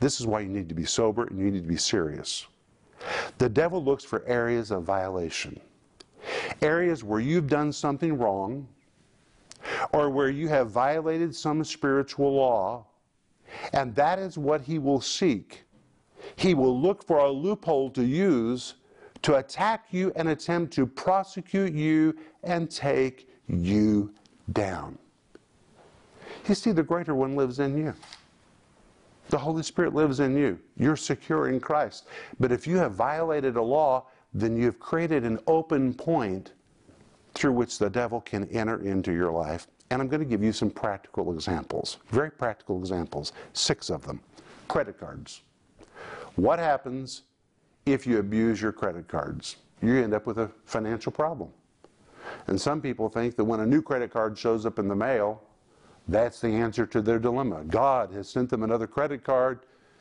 This 0.00 0.20
is 0.20 0.26
why 0.26 0.40
you 0.40 0.48
need 0.48 0.70
to 0.70 0.74
be 0.74 0.86
sober 0.86 1.24
and 1.24 1.38
you 1.38 1.50
need 1.50 1.62
to 1.62 1.68
be 1.68 1.76
serious. 1.76 2.46
The 3.36 3.50
devil 3.50 3.84
looks 3.84 4.04
for 4.04 4.24
areas 4.26 4.70
of 4.70 4.84
violation, 4.84 5.60
areas 6.62 7.04
where 7.04 7.20
you've 7.20 7.48
done 7.48 7.72
something 7.72 8.16
wrong 8.16 8.66
or 9.92 10.08
where 10.08 10.30
you 10.30 10.48
have 10.48 10.70
violated 10.70 11.36
some 11.36 11.62
spiritual 11.62 12.32
law, 12.32 12.86
and 13.74 13.94
that 13.96 14.18
is 14.18 14.38
what 14.38 14.62
he 14.62 14.78
will 14.78 15.02
seek. 15.02 15.64
He 16.36 16.54
will 16.54 16.80
look 16.80 17.06
for 17.06 17.18
a 17.18 17.30
loophole 17.30 17.90
to 17.90 18.02
use 18.02 18.76
to 19.26 19.34
attack 19.38 19.86
you 19.90 20.12
and 20.14 20.28
attempt 20.28 20.72
to 20.72 20.86
prosecute 20.86 21.72
you 21.72 22.16
and 22.44 22.70
take 22.70 23.28
you 23.48 24.14
down. 24.52 24.96
You 26.48 26.54
see, 26.54 26.70
the 26.70 26.84
greater 26.84 27.12
one 27.12 27.34
lives 27.34 27.58
in 27.58 27.76
you. 27.76 27.92
The 29.30 29.38
Holy 29.38 29.64
Spirit 29.64 29.96
lives 29.96 30.20
in 30.20 30.36
you. 30.36 30.60
You're 30.76 30.94
secure 30.94 31.48
in 31.48 31.58
Christ. 31.58 32.06
But 32.38 32.52
if 32.52 32.68
you 32.68 32.76
have 32.76 32.92
violated 32.92 33.56
a 33.56 33.62
law, 33.62 34.06
then 34.32 34.56
you've 34.56 34.78
created 34.78 35.24
an 35.24 35.40
open 35.48 35.92
point 35.92 36.52
through 37.34 37.54
which 37.54 37.80
the 37.80 37.90
devil 37.90 38.20
can 38.20 38.48
enter 38.50 38.80
into 38.84 39.12
your 39.12 39.32
life. 39.32 39.66
And 39.90 40.00
I'm 40.00 40.06
going 40.06 40.20
to 40.20 40.24
give 40.24 40.44
you 40.44 40.52
some 40.52 40.70
practical 40.70 41.32
examples, 41.32 41.98
very 42.10 42.30
practical 42.30 42.78
examples, 42.78 43.32
six 43.54 43.90
of 43.90 44.06
them. 44.06 44.20
Credit 44.68 44.96
cards. 45.00 45.42
What 46.36 46.60
happens 46.60 47.22
if 47.86 48.06
you 48.06 48.18
abuse 48.18 48.60
your 48.60 48.72
credit 48.72 49.08
cards? 49.08 49.56
You 49.80 49.96
end 49.96 50.12
up 50.12 50.26
with 50.26 50.38
a 50.38 50.50
financial 50.64 51.12
problem. 51.12 51.50
And 52.48 52.60
some 52.60 52.80
people 52.80 53.08
think 53.08 53.36
that 53.36 53.44
when 53.44 53.60
a 53.60 53.66
new 53.66 53.80
credit 53.80 54.10
card 54.12 54.36
shows 54.36 54.66
up 54.66 54.78
in 54.78 54.88
the 54.88 54.96
mail, 54.96 55.42
that's 56.08 56.40
the 56.40 56.48
answer 56.48 56.86
to 56.86 57.00
their 57.00 57.18
dilemma. 57.18 57.64
God 57.64 58.12
has 58.12 58.28
sent 58.28 58.50
them 58.50 58.62
another 58.62 58.86
credit 58.86 59.24
card 59.24 59.60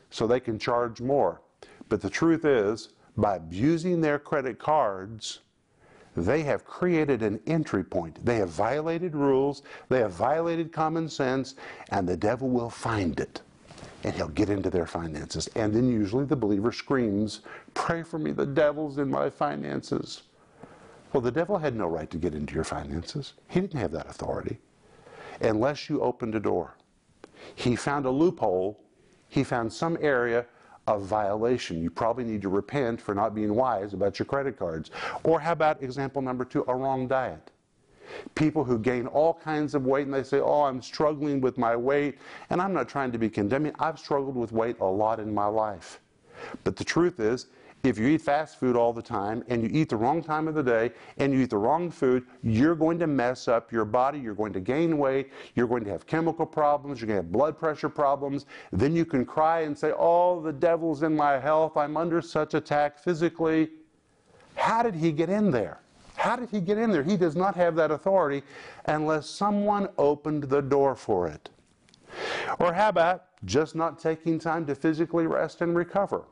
so 0.09 0.25
they 0.25 0.39
can 0.39 0.57
charge 0.57 1.01
more. 1.01 1.41
But 1.89 2.01
the 2.01 2.09
truth 2.09 2.45
is, 2.45 2.89
by 3.17 3.35
abusing 3.35 4.01
their 4.01 4.19
credit 4.19 4.59
cards, 4.59 5.39
they 6.15 6.43
have 6.43 6.65
created 6.65 7.21
an 7.21 7.39
entry 7.45 7.83
point. 7.83 8.23
They 8.25 8.37
have 8.37 8.49
violated 8.49 9.15
rules, 9.15 9.63
they 9.89 9.99
have 9.99 10.13
violated 10.13 10.71
common 10.71 11.09
sense, 11.09 11.55
and 11.89 12.07
the 12.07 12.17
devil 12.17 12.49
will 12.49 12.69
find 12.69 13.19
it. 13.19 13.41
And 14.05 14.13
he'll 14.13 14.27
get 14.27 14.51
into 14.51 14.69
their 14.69 14.85
finances. 14.85 15.49
And 15.55 15.73
then 15.73 15.89
usually 15.89 16.25
the 16.25 16.35
believer 16.35 16.71
screams, 16.71 17.41
Pray 17.73 18.03
for 18.03 18.19
me, 18.19 18.31
the 18.31 18.45
devil's 18.45 18.99
in 18.99 19.09
my 19.09 19.31
finances. 19.31 20.21
Well, 21.11 21.21
the 21.21 21.31
devil 21.31 21.57
had 21.57 21.75
no 21.75 21.87
right 21.87 22.09
to 22.11 22.17
get 22.19 22.35
into 22.35 22.53
your 22.53 22.63
finances. 22.63 23.33
He 23.49 23.61
didn't 23.61 23.79
have 23.79 23.91
that 23.93 24.07
authority 24.07 24.59
unless 25.41 25.89
you 25.89 26.01
opened 26.01 26.35
a 26.35 26.39
door. 26.39 26.75
He 27.55 27.75
found 27.75 28.05
a 28.05 28.11
loophole, 28.11 28.79
he 29.27 29.43
found 29.43 29.73
some 29.73 29.97
area 29.99 30.45
of 30.85 31.01
violation. 31.01 31.81
You 31.81 31.89
probably 31.89 32.25
need 32.25 32.43
to 32.43 32.49
repent 32.49 33.01
for 33.01 33.15
not 33.15 33.33
being 33.33 33.55
wise 33.55 33.93
about 33.93 34.19
your 34.19 34.27
credit 34.27 34.55
cards. 34.55 34.91
Or 35.23 35.39
how 35.39 35.53
about 35.53 35.81
example 35.81 36.21
number 36.21 36.45
two, 36.45 36.63
a 36.67 36.75
wrong 36.75 37.07
diet? 37.07 37.49
People 38.35 38.63
who 38.63 38.79
gain 38.79 39.07
all 39.07 39.33
kinds 39.33 39.75
of 39.75 39.85
weight 39.85 40.05
and 40.05 40.13
they 40.13 40.23
say, 40.23 40.39
Oh, 40.39 40.63
I'm 40.63 40.81
struggling 40.81 41.41
with 41.41 41.57
my 41.57 41.75
weight. 41.75 42.17
And 42.49 42.61
I'm 42.61 42.73
not 42.73 42.87
trying 42.87 43.11
to 43.11 43.17
be 43.17 43.29
condemning. 43.29 43.73
I've 43.79 43.99
struggled 43.99 44.35
with 44.35 44.51
weight 44.51 44.79
a 44.79 44.85
lot 44.85 45.19
in 45.19 45.33
my 45.33 45.47
life. 45.47 45.99
But 46.63 46.75
the 46.75 46.83
truth 46.83 47.19
is, 47.19 47.47
if 47.83 47.99
you 47.99 48.07
eat 48.07 48.21
fast 48.21 48.59
food 48.59 48.75
all 48.75 48.93
the 48.93 49.01
time 49.01 49.43
and 49.47 49.61
you 49.61 49.69
eat 49.71 49.89
the 49.89 49.95
wrong 49.95 50.23
time 50.23 50.47
of 50.47 50.55
the 50.55 50.63
day 50.63 50.91
and 51.17 51.31
you 51.31 51.41
eat 51.41 51.51
the 51.51 51.57
wrong 51.57 51.91
food, 51.91 52.25
you're 52.41 52.75
going 52.75 52.97
to 52.99 53.07
mess 53.07 53.47
up 53.47 53.71
your 53.71 53.85
body. 53.85 54.19
You're 54.19 54.33
going 54.33 54.53
to 54.53 54.59
gain 54.59 54.97
weight. 54.97 55.31
You're 55.53 55.67
going 55.67 55.83
to 55.83 55.91
have 55.91 56.07
chemical 56.07 56.45
problems. 56.45 56.99
You're 56.99 57.07
going 57.07 57.19
to 57.19 57.23
have 57.23 57.31
blood 57.31 57.59
pressure 57.59 57.89
problems. 57.89 58.47
Then 58.71 58.95
you 58.95 59.05
can 59.05 59.25
cry 59.25 59.61
and 59.61 59.77
say, 59.77 59.93
Oh, 59.97 60.41
the 60.41 60.53
devil's 60.53 61.03
in 61.03 61.15
my 61.15 61.39
health. 61.39 61.77
I'm 61.77 61.95
under 61.95 62.21
such 62.21 62.53
attack 62.53 62.97
physically. 62.97 63.69
How 64.55 64.81
did 64.81 64.95
he 64.95 65.11
get 65.11 65.29
in 65.29 65.51
there? 65.51 65.79
How 66.25 66.35
did 66.35 66.49
he 66.49 66.59
get 66.59 66.79
in 66.79 66.89
there? 66.89 67.03
He 67.03 67.17
does 67.17 67.35
not 67.35 67.53
have 67.53 67.75
that 67.75 67.91
authority 67.91 68.41
unless 68.85 69.29
someone 69.29 69.89
opened 69.99 70.45
the 70.45 70.59
door 70.59 70.95
for 70.95 71.27
it. 71.27 71.51
Or 72.57 72.73
how 72.73 72.89
about 72.89 73.25
just 73.45 73.75
not 73.75 73.99
taking 73.99 74.39
time 74.39 74.65
to 74.65 74.73
physically 74.73 75.27
rest 75.27 75.61
and 75.61 75.75
recover? 75.75 76.23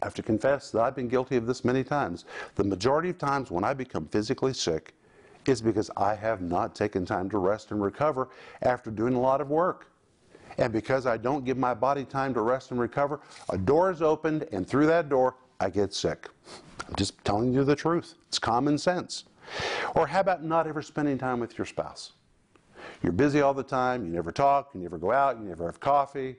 I 0.00 0.04
have 0.04 0.14
to 0.14 0.22
confess 0.22 0.70
that 0.70 0.82
I've 0.82 0.94
been 0.94 1.08
guilty 1.08 1.34
of 1.34 1.48
this 1.48 1.64
many 1.64 1.82
times. 1.82 2.26
The 2.54 2.62
majority 2.62 3.10
of 3.10 3.18
times 3.18 3.50
when 3.50 3.64
I 3.64 3.74
become 3.74 4.06
physically 4.06 4.54
sick 4.54 4.94
is 5.46 5.60
because 5.60 5.90
I 5.96 6.14
have 6.14 6.40
not 6.40 6.76
taken 6.76 7.04
time 7.04 7.28
to 7.30 7.38
rest 7.38 7.72
and 7.72 7.82
recover 7.82 8.28
after 8.62 8.92
doing 8.92 9.14
a 9.14 9.20
lot 9.20 9.40
of 9.40 9.50
work. 9.50 9.90
And 10.58 10.72
because 10.72 11.06
I 11.06 11.16
don't 11.16 11.44
give 11.44 11.58
my 11.58 11.74
body 11.74 12.04
time 12.04 12.32
to 12.34 12.40
rest 12.40 12.70
and 12.70 12.78
recover, 12.78 13.18
a 13.48 13.58
door 13.58 13.90
is 13.90 14.00
opened, 14.00 14.46
and 14.52 14.64
through 14.64 14.86
that 14.86 15.08
door, 15.08 15.34
I 15.58 15.70
get 15.70 15.92
sick. 15.92 16.28
I'm 16.88 16.94
just 16.96 17.22
telling 17.24 17.52
you 17.52 17.64
the 17.64 17.76
truth. 17.76 18.14
It's 18.28 18.38
common 18.38 18.78
sense. 18.78 19.24
Or 19.94 20.06
how 20.06 20.20
about 20.20 20.44
not 20.44 20.66
ever 20.66 20.82
spending 20.82 21.18
time 21.18 21.40
with 21.40 21.58
your 21.58 21.66
spouse? 21.66 22.12
You're 23.02 23.12
busy 23.12 23.40
all 23.40 23.54
the 23.54 23.62
time, 23.62 24.04
you 24.04 24.12
never 24.12 24.32
talk, 24.32 24.70
you 24.74 24.80
never 24.80 24.98
go 24.98 25.12
out, 25.12 25.38
you 25.38 25.44
never 25.44 25.66
have 25.66 25.80
coffee 25.80 26.36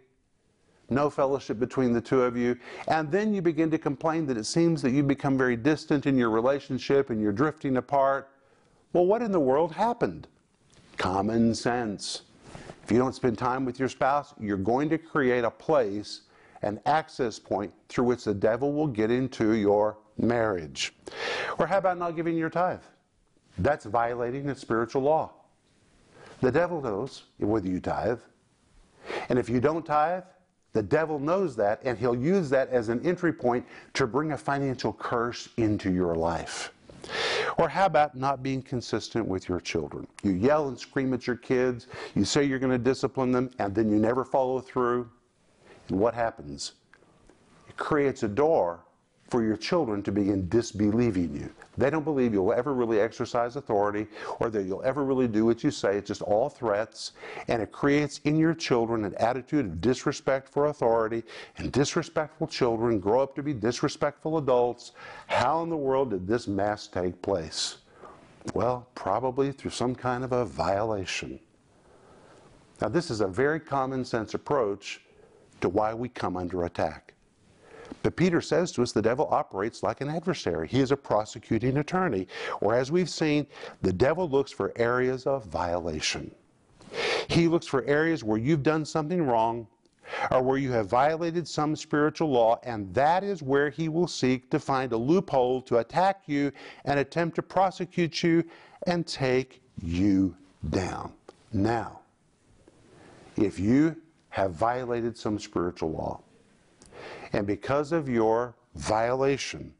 no 0.90 1.10
fellowship 1.10 1.60
between 1.60 1.94
the 1.94 2.02
two 2.02 2.22
of 2.22 2.38
you. 2.38 2.58
And 2.88 3.12
then 3.12 3.34
you 3.34 3.42
begin 3.42 3.72
to 3.72 3.78
complain 3.78 4.26
that 4.28 4.38
it 4.38 4.46
seems 4.46 4.82
that 4.82 4.92
you 4.92 5.04
become 5.04 5.38
very 5.38 5.56
distant 5.56 6.06
in 6.06 6.18
your 6.18 6.30
relationship 6.30 7.10
and 7.10 7.22
you're 7.22 7.32
drifting 7.32 7.78
apart. 7.78 8.30
Well, 8.94 9.06
what 9.06 9.22
in 9.22 9.32
the 9.32 9.40
world 9.40 9.74
happened? 9.74 10.28
Common 10.98 11.56
sense. 11.56 12.24
If 12.84 12.92
you 12.92 12.98
don't 12.98 13.16
spend 13.16 13.38
time 13.38 13.66
with 13.66 13.80
your 13.80 13.90
spouse, 13.90 14.34
you're 14.40 14.58
going 14.58 14.90
to 14.90 14.98
create 14.98 15.44
a 15.44 15.52
place, 15.52 16.22
an 16.62 16.80
access 16.86 17.40
point 17.40 17.74
through 17.90 18.06
which 18.06 18.24
the 18.24 18.34
devil 18.34 18.74
will 18.74 18.88
get 18.88 19.10
into 19.10 19.54
your 19.54 19.98
marriage. 20.18 20.94
Or 21.58 21.68
how 21.68 21.78
about 21.78 21.98
not 21.98 22.16
giving 22.16 22.38
your 22.38 22.50
tithe? 22.50 22.82
That's 23.58 23.86
violating 23.86 24.50
a 24.50 24.56
spiritual 24.56 25.04
law. 25.04 25.32
The 26.42 26.52
devil 26.52 26.82
knows 26.82 27.24
whether 27.38 27.68
you 27.68 27.80
tithe. 27.80 28.20
And 29.30 29.40
if 29.40 29.50
you 29.50 29.60
don't 29.60 29.86
tithe, 29.86 30.24
the 30.74 30.84
devil 30.84 31.20
knows 31.20 31.56
that, 31.56 31.80
and 31.86 31.98
he'll 31.98 32.16
use 32.16 32.50
that 32.50 32.70
as 32.70 32.90
an 32.90 33.06
entry 33.06 33.32
point 33.32 33.66
to 33.94 34.06
bring 34.06 34.34
a 34.34 34.38
financial 34.38 34.92
curse 34.92 35.48
into 35.56 35.90
your 35.92 36.16
life. 36.16 36.74
Or 37.58 37.70
how 37.70 37.86
about 37.86 38.16
not 38.16 38.44
being 38.44 38.62
consistent 38.62 39.26
with 39.26 39.48
your 39.48 39.62
children? 39.62 40.06
You 40.24 40.32
yell 40.32 40.68
and 40.68 40.78
scream 40.78 41.14
at 41.14 41.28
your 41.28 41.38
kids, 41.38 41.88
you 42.16 42.26
say 42.26 42.44
you're 42.44 42.60
going 42.60 42.72
to 42.72 42.78
discipline 42.78 43.32
them, 43.32 43.52
and 43.60 43.74
then 43.74 43.90
you 43.90 43.98
never 43.98 44.26
follow 44.26 44.60
through. 44.60 45.10
And 45.88 46.00
what 46.00 46.14
happens? 46.14 46.74
It 47.70 47.78
creates 47.78 48.24
a 48.24 48.28
door 48.28 48.85
for 49.30 49.44
your 49.44 49.58
children 49.58 50.04
to 50.04 50.12
begin 50.12 50.48
disbelieving 50.50 51.36
you. 51.36 51.50
They 51.78 51.90
don't 51.90 52.04
believe 52.04 52.32
you'll 52.32 52.54
ever 52.54 52.74
really 52.74 53.00
exercise 53.00 53.56
authority 53.56 54.08
or 54.40 54.50
that 54.52 54.64
you'll 54.64 54.84
ever 54.84 55.04
really 55.04 55.28
do 55.28 55.46
what 55.46 55.64
you 55.64 55.72
say. 55.72 55.98
It's 55.98 56.08
just 56.08 56.22
all 56.22 56.48
threats. 56.48 57.14
And 57.48 57.62
it 57.62 57.72
creates 57.72 58.20
in 58.26 58.38
your 58.38 58.54
children 58.54 59.04
an 59.04 59.16
attitude 59.16 59.66
of 59.66 59.82
disrespect 59.82 60.48
for 60.48 60.68
authority. 60.68 61.24
And 61.58 61.72
disrespectful 61.72 62.48
children 62.48 63.00
grow 63.00 63.22
up 63.22 63.36
to 63.36 63.44
be 63.44 63.54
disrespectful 63.54 64.38
adults. 64.38 64.92
How 65.26 65.64
in 65.64 65.70
the 65.70 65.78
world 65.78 66.12
did 66.12 66.28
this 66.28 66.48
mass 66.48 66.88
take 66.88 67.20
place? 67.22 67.78
Well, 68.54 68.88
probably 68.94 69.52
through 69.52 69.72
some 69.72 69.96
kind 69.96 70.24
of 70.24 70.34
a 70.34 70.46
violation. 70.46 71.40
Now, 72.80 72.90
this 72.90 73.10
is 73.10 73.22
a 73.22 73.28
very 73.28 73.60
common 73.60 74.06
sense 74.06 74.36
approach 74.36 75.02
to 75.62 75.70
why 75.70 75.96
we 75.96 76.10
come 76.10 76.38
under 76.38 76.66
attack. 76.66 77.15
But 78.06 78.18
Peter 78.18 78.40
says 78.40 78.72
to 78.74 78.84
us 78.84 78.92
the 78.92 79.02
devil 79.02 79.28
operates 79.32 79.82
like 79.82 80.00
an 80.00 80.10
adversary. 80.10 80.68
He 80.68 80.80
is 80.80 80.92
a 80.92 80.96
prosecuting 80.96 81.78
attorney. 81.78 82.28
Or 82.62 82.76
as 82.76 82.92
we've 82.92 83.10
seen, 83.10 83.48
the 83.82 83.92
devil 83.92 84.30
looks 84.30 84.52
for 84.52 84.72
areas 84.76 85.26
of 85.26 85.46
violation. 85.46 86.30
He 87.28 87.48
looks 87.48 87.66
for 87.66 87.84
areas 87.86 88.24
where 88.24 88.38
you've 88.38 88.62
done 88.62 88.86
something 88.86 89.24
wrong 89.26 89.66
or 90.30 90.44
where 90.44 90.60
you 90.60 90.72
have 90.72 90.86
violated 90.86 91.48
some 91.48 91.76
spiritual 91.76 92.30
law, 92.30 92.60
and 92.62 92.94
that 92.94 93.24
is 93.24 93.42
where 93.42 93.72
he 93.72 93.90
will 93.90 94.08
seek 94.08 94.52
to 94.52 94.60
find 94.60 94.94
a 94.94 94.98
loophole 94.98 95.60
to 95.64 95.80
attack 95.80 96.26
you 96.28 96.52
and 96.84 97.00
attempt 97.00 97.36
to 97.38 97.42
prosecute 97.42 98.22
you 98.22 98.44
and 98.86 99.08
take 99.08 99.64
you 99.82 100.38
down. 100.70 101.12
Now, 101.52 102.02
if 103.36 103.58
you 103.58 103.96
have 104.30 104.52
violated 104.52 105.18
some 105.18 105.40
spiritual 105.40 105.92
law, 105.92 106.22
and 107.34 107.46
because 107.46 107.92
of 107.92 108.10
your 108.10 108.56
violation, 108.76 109.74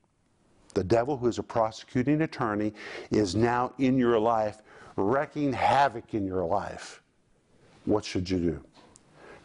the 0.74 0.84
devil, 0.84 1.18
who 1.18 1.28
is 1.28 1.40
a 1.40 1.44
prosecuting 1.44 2.22
attorney, 2.22 2.74
is 3.12 3.36
now 3.36 3.74
in 3.78 3.98
your 3.98 4.20
life, 4.20 4.62
wrecking 4.98 5.54
havoc 5.54 6.14
in 6.14 6.26
your 6.26 6.46
life. 6.46 7.02
What 7.86 8.04
should 8.04 8.30
you 8.30 8.40
do? 8.40 8.64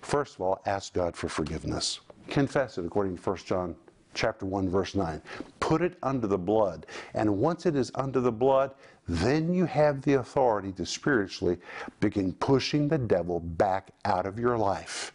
First 0.00 0.34
of 0.34 0.40
all, 0.40 0.60
ask 0.66 0.92
God 0.94 1.16
for 1.16 1.28
forgiveness. 1.28 2.00
Confess 2.28 2.78
it 2.78 2.84
according 2.84 3.16
to 3.16 3.22
1 3.22 3.36
John 3.38 3.76
chapter 4.14 4.46
1 4.46 4.68
verse 4.68 4.94
9. 4.94 5.20
Put 5.60 5.82
it 5.82 5.96
under 6.02 6.26
the 6.26 6.38
blood. 6.38 6.86
And 7.14 7.38
once 7.38 7.66
it 7.66 7.76
is 7.76 7.92
under 7.94 8.20
the 8.20 8.32
blood, 8.32 8.74
then 9.08 9.52
you 9.52 9.66
have 9.66 10.02
the 10.02 10.14
authority 10.14 10.72
to 10.72 10.86
spiritually 10.86 11.58
begin 12.00 12.32
pushing 12.34 12.88
the 12.88 12.98
devil 12.98 13.40
back 13.40 13.90
out 14.04 14.26
of 14.26 14.38
your 14.38 14.56
life. 14.56 15.12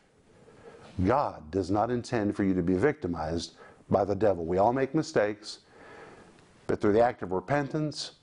God 1.04 1.52
does 1.52 1.70
not 1.70 1.92
intend 1.92 2.36
for 2.36 2.44
you 2.44 2.54
to 2.54 2.64
be 2.64 2.76
victimized 2.76 3.56
by 3.90 4.06
the 4.06 4.16
devil. 4.16 4.46
We 4.46 4.58
all 4.58 4.74
make 4.74 4.96
mistakes, 4.96 5.60
but 6.68 6.80
through 6.80 6.94
the 6.94 7.04
act 7.04 7.22
of 7.22 7.32
repentance 7.32 8.14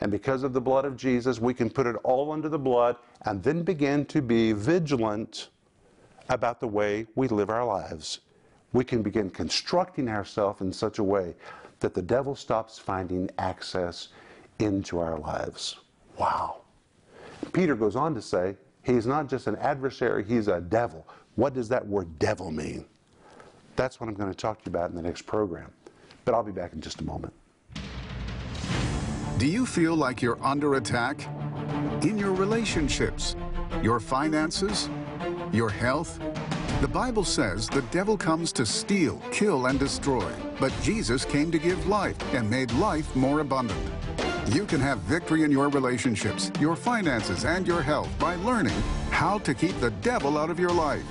and 0.00 0.10
because 0.10 0.42
of 0.42 0.52
the 0.52 0.60
blood 0.60 0.84
of 0.84 0.96
Jesus, 0.96 1.40
we 1.40 1.54
can 1.54 1.70
put 1.70 1.86
it 1.86 1.96
all 2.04 2.30
under 2.32 2.48
the 2.48 2.58
blood 2.58 2.96
and 3.22 3.42
then 3.42 3.62
begin 3.62 4.04
to 4.06 4.22
be 4.22 4.52
vigilant 4.52 5.48
about 6.28 6.60
the 6.60 6.68
way 6.68 7.06
we 7.14 7.26
live 7.28 7.50
our 7.50 7.64
lives. 7.64 8.20
We 8.72 8.84
can 8.84 9.02
begin 9.02 9.30
constructing 9.30 10.08
ourselves 10.08 10.60
in 10.60 10.72
such 10.72 10.98
a 10.98 11.04
way 11.04 11.34
that 11.80 11.94
the 11.94 12.02
devil 12.02 12.34
stops 12.36 12.78
finding 12.78 13.30
access 13.38 14.08
into 14.58 14.98
our 14.98 15.18
lives. 15.18 15.78
Wow. 16.18 16.62
Peter 17.52 17.74
goes 17.74 17.96
on 17.96 18.14
to 18.14 18.22
say, 18.22 18.56
he's 18.88 19.06
not 19.06 19.28
just 19.28 19.46
an 19.46 19.56
adversary, 19.56 20.24
he's 20.24 20.48
a 20.48 20.60
devil. 20.60 21.06
What 21.36 21.54
does 21.54 21.68
that 21.68 21.86
word 21.86 22.18
devil 22.18 22.50
mean? 22.50 22.84
That's 23.76 24.00
what 24.00 24.08
I'm 24.08 24.14
going 24.14 24.30
to 24.30 24.36
talk 24.36 24.62
to 24.64 24.70
you 24.70 24.76
about 24.76 24.90
in 24.90 24.96
the 24.96 25.02
next 25.02 25.22
program. 25.22 25.70
But 26.24 26.34
I'll 26.34 26.42
be 26.42 26.52
back 26.52 26.72
in 26.72 26.80
just 26.80 27.00
a 27.00 27.04
moment. 27.04 27.32
Do 29.38 29.46
you 29.46 29.66
feel 29.66 29.94
like 29.94 30.20
you're 30.20 30.42
under 30.44 30.74
attack? 30.74 31.28
In 32.02 32.18
your 32.18 32.32
relationships, 32.32 33.36
your 33.82 34.00
finances, 34.00 34.90
your 35.52 35.70
health? 35.70 36.18
The 36.80 36.88
Bible 36.88 37.24
says 37.24 37.68
the 37.68 37.82
devil 37.82 38.16
comes 38.16 38.52
to 38.52 38.66
steal, 38.66 39.22
kill, 39.30 39.66
and 39.66 39.78
destroy, 39.78 40.32
but 40.58 40.72
Jesus 40.82 41.24
came 41.24 41.50
to 41.52 41.58
give 41.58 41.86
life 41.86 42.16
and 42.34 42.50
made 42.50 42.72
life 42.72 43.14
more 43.14 43.40
abundant. 43.40 43.78
You 44.48 44.64
can 44.64 44.80
have 44.80 45.00
victory 45.00 45.42
in 45.42 45.52
your 45.52 45.68
relationships, 45.68 46.50
your 46.58 46.74
finances, 46.74 47.44
and 47.44 47.66
your 47.66 47.82
health 47.82 48.08
by 48.18 48.36
learning 48.36 48.82
how 49.10 49.36
to 49.40 49.52
keep 49.52 49.78
the 49.78 49.90
devil 50.00 50.38
out 50.38 50.48
of 50.48 50.58
your 50.58 50.70
life. 50.70 51.04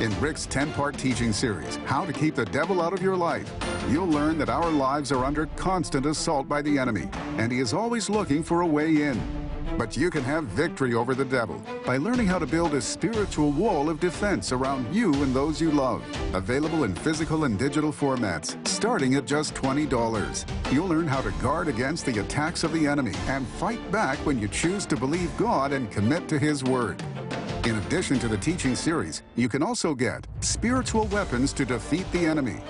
In 0.00 0.18
Rick's 0.20 0.44
10 0.46 0.72
part 0.72 0.98
teaching 0.98 1.32
series, 1.32 1.76
How 1.84 2.04
to 2.04 2.12
Keep 2.12 2.34
the 2.34 2.46
Devil 2.46 2.82
Out 2.82 2.92
of 2.92 3.00
Your 3.00 3.14
Life, 3.16 3.48
you'll 3.88 4.08
learn 4.08 4.38
that 4.38 4.48
our 4.48 4.72
lives 4.72 5.12
are 5.12 5.24
under 5.24 5.46
constant 5.54 6.04
assault 6.04 6.48
by 6.48 6.62
the 6.62 6.78
enemy, 6.78 7.08
and 7.38 7.52
he 7.52 7.60
is 7.60 7.72
always 7.72 8.10
looking 8.10 8.42
for 8.42 8.62
a 8.62 8.66
way 8.66 9.02
in. 9.02 9.39
But 9.80 9.96
you 9.96 10.10
can 10.10 10.22
have 10.24 10.44
victory 10.44 10.92
over 10.92 11.14
the 11.14 11.24
devil 11.24 11.58
by 11.86 11.96
learning 11.96 12.26
how 12.26 12.38
to 12.38 12.44
build 12.44 12.74
a 12.74 12.82
spiritual 12.82 13.50
wall 13.50 13.88
of 13.88 13.98
defense 13.98 14.52
around 14.52 14.94
you 14.94 15.10
and 15.22 15.34
those 15.34 15.58
you 15.58 15.70
love. 15.70 16.04
Available 16.34 16.84
in 16.84 16.94
physical 16.94 17.44
and 17.44 17.58
digital 17.58 17.90
formats, 17.90 18.54
starting 18.68 19.14
at 19.14 19.24
just 19.24 19.54
$20. 19.54 20.44
You'll 20.70 20.86
learn 20.86 21.06
how 21.06 21.22
to 21.22 21.30
guard 21.40 21.68
against 21.68 22.04
the 22.04 22.20
attacks 22.20 22.62
of 22.62 22.74
the 22.74 22.86
enemy 22.86 23.14
and 23.28 23.48
fight 23.48 23.80
back 23.90 24.18
when 24.26 24.38
you 24.38 24.48
choose 24.48 24.84
to 24.84 24.96
believe 24.96 25.34
God 25.38 25.72
and 25.72 25.90
commit 25.90 26.28
to 26.28 26.38
His 26.38 26.62
Word. 26.62 27.02
In 27.64 27.76
addition 27.76 28.18
to 28.18 28.28
the 28.28 28.36
teaching 28.36 28.76
series, 28.76 29.22
you 29.34 29.48
can 29.48 29.62
also 29.62 29.94
get 29.94 30.26
Spiritual 30.40 31.06
Weapons 31.06 31.54
to 31.54 31.64
Defeat 31.64 32.04
the 32.12 32.26
Enemy. 32.26 32.60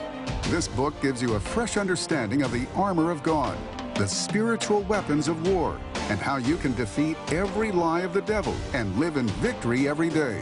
This 0.44 0.68
book 0.68 0.94
gives 1.02 1.20
you 1.20 1.34
a 1.34 1.40
fresh 1.40 1.76
understanding 1.76 2.42
of 2.42 2.52
the 2.52 2.68
armor 2.76 3.10
of 3.10 3.24
God, 3.24 3.58
the 4.00 4.08
spiritual 4.08 4.80
weapons 4.84 5.28
of 5.28 5.46
war, 5.46 5.78
and 6.08 6.18
how 6.18 6.38
you 6.38 6.56
can 6.56 6.72
defeat 6.74 7.18
every 7.34 7.70
lie 7.70 8.00
of 8.00 8.14
the 8.14 8.22
devil 8.22 8.54
and 8.72 8.98
live 8.98 9.18
in 9.18 9.26
victory 9.44 9.90
every 9.90 10.08
day. 10.08 10.40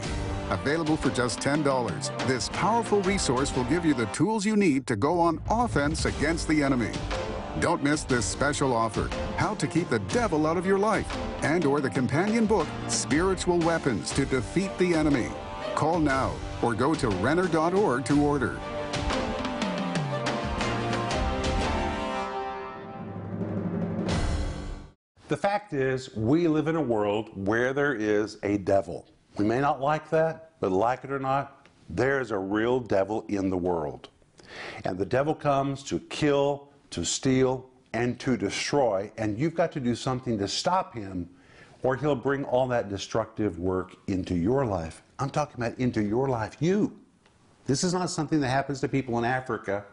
Available 0.49 0.95
for 0.95 1.09
just 1.09 1.41
$10, 1.41 2.25
this 2.25 2.47
powerful 2.53 3.01
resource 3.01 3.53
will 3.53 3.65
give 3.65 3.83
you 3.83 3.93
the 3.93 4.05
tools 4.07 4.45
you 4.45 4.55
need 4.55 4.87
to 4.87 4.95
go 4.95 5.19
on 5.19 5.41
offense 5.49 6.05
against 6.05 6.47
the 6.47 6.63
enemy. 6.63 6.91
Don't 7.59 7.83
miss 7.83 8.05
this 8.05 8.25
special 8.25 8.73
offer, 8.73 9.09
How 9.35 9.55
to 9.55 9.67
Keep 9.67 9.89
the 9.89 9.99
Devil 10.07 10.47
Out 10.47 10.55
of 10.55 10.65
Your 10.65 10.79
Life, 10.79 11.13
and 11.43 11.65
or 11.65 11.81
the 11.81 11.89
companion 11.89 12.45
book, 12.45 12.67
Spiritual 12.87 13.59
Weapons 13.59 14.11
to 14.11 14.23
Defeat 14.23 14.71
the 14.77 14.93
Enemy. 14.93 15.27
Call 15.75 15.99
now 15.99 16.31
or 16.61 16.73
go 16.73 16.95
to 16.95 17.09
Renner.org 17.09 18.05
to 18.05 18.21
order. 18.21 18.57
The 25.29 25.37
fact 25.37 25.73
is, 25.73 26.15
we 26.15 26.47
live 26.47 26.67
in 26.67 26.75
a 26.75 26.81
world 26.81 27.29
where 27.35 27.71
there 27.71 27.93
is 27.93 28.39
a 28.41 28.57
devil. 28.57 29.05
We 29.37 29.45
may 29.45 29.59
not 29.59 29.79
like 29.79 30.09
that, 30.09 30.53
but 30.59 30.71
like 30.71 31.03
it 31.03 31.11
or 31.11 31.19
not, 31.19 31.67
there 31.87 32.19
is 32.19 32.31
a 32.31 32.37
real 32.39 32.79
devil 32.79 33.25
in 33.27 33.51
the 33.51 33.57
world. 33.57 34.09
And 34.85 34.97
the 34.97 35.05
devil 35.05 35.35
comes 35.35 35.83
to 35.83 35.99
kill, 35.99 36.69
to 36.89 37.05
steal, 37.05 37.69
and 37.93 38.19
to 38.21 38.37
destroy, 38.37 39.11
and 39.19 39.37
you've 39.37 39.53
got 39.53 39.71
to 39.73 39.79
do 39.79 39.93
something 39.93 40.35
to 40.39 40.47
stop 40.47 40.95
him, 40.95 41.29
or 41.83 41.95
he'll 41.95 42.15
bring 42.15 42.43
all 42.45 42.67
that 42.69 42.89
destructive 42.89 43.59
work 43.59 43.95
into 44.07 44.33
your 44.33 44.65
life. 44.65 45.03
I'm 45.19 45.29
talking 45.29 45.63
about 45.63 45.77
into 45.77 46.01
your 46.01 46.27
life, 46.27 46.57
you. 46.59 46.97
This 47.67 47.83
is 47.83 47.93
not 47.93 48.09
something 48.09 48.39
that 48.39 48.49
happens 48.49 48.81
to 48.81 48.87
people 48.87 49.19
in 49.19 49.25
Africa. 49.25 49.85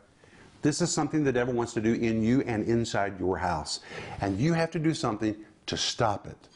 This 0.66 0.81
is 0.81 0.90
something 0.90 1.22
the 1.22 1.31
devil 1.31 1.55
wants 1.55 1.74
to 1.74 1.81
do 1.81 1.92
in 1.94 2.24
you 2.24 2.40
and 2.40 2.66
inside 2.66 3.20
your 3.20 3.38
house. 3.38 3.79
And 4.20 4.37
you 4.37 4.52
have 4.52 4.72
to 4.72 4.81
do 4.81 4.94
something 4.94 5.37
to 5.66 5.76
stop 5.76 6.26
it. 6.26 6.48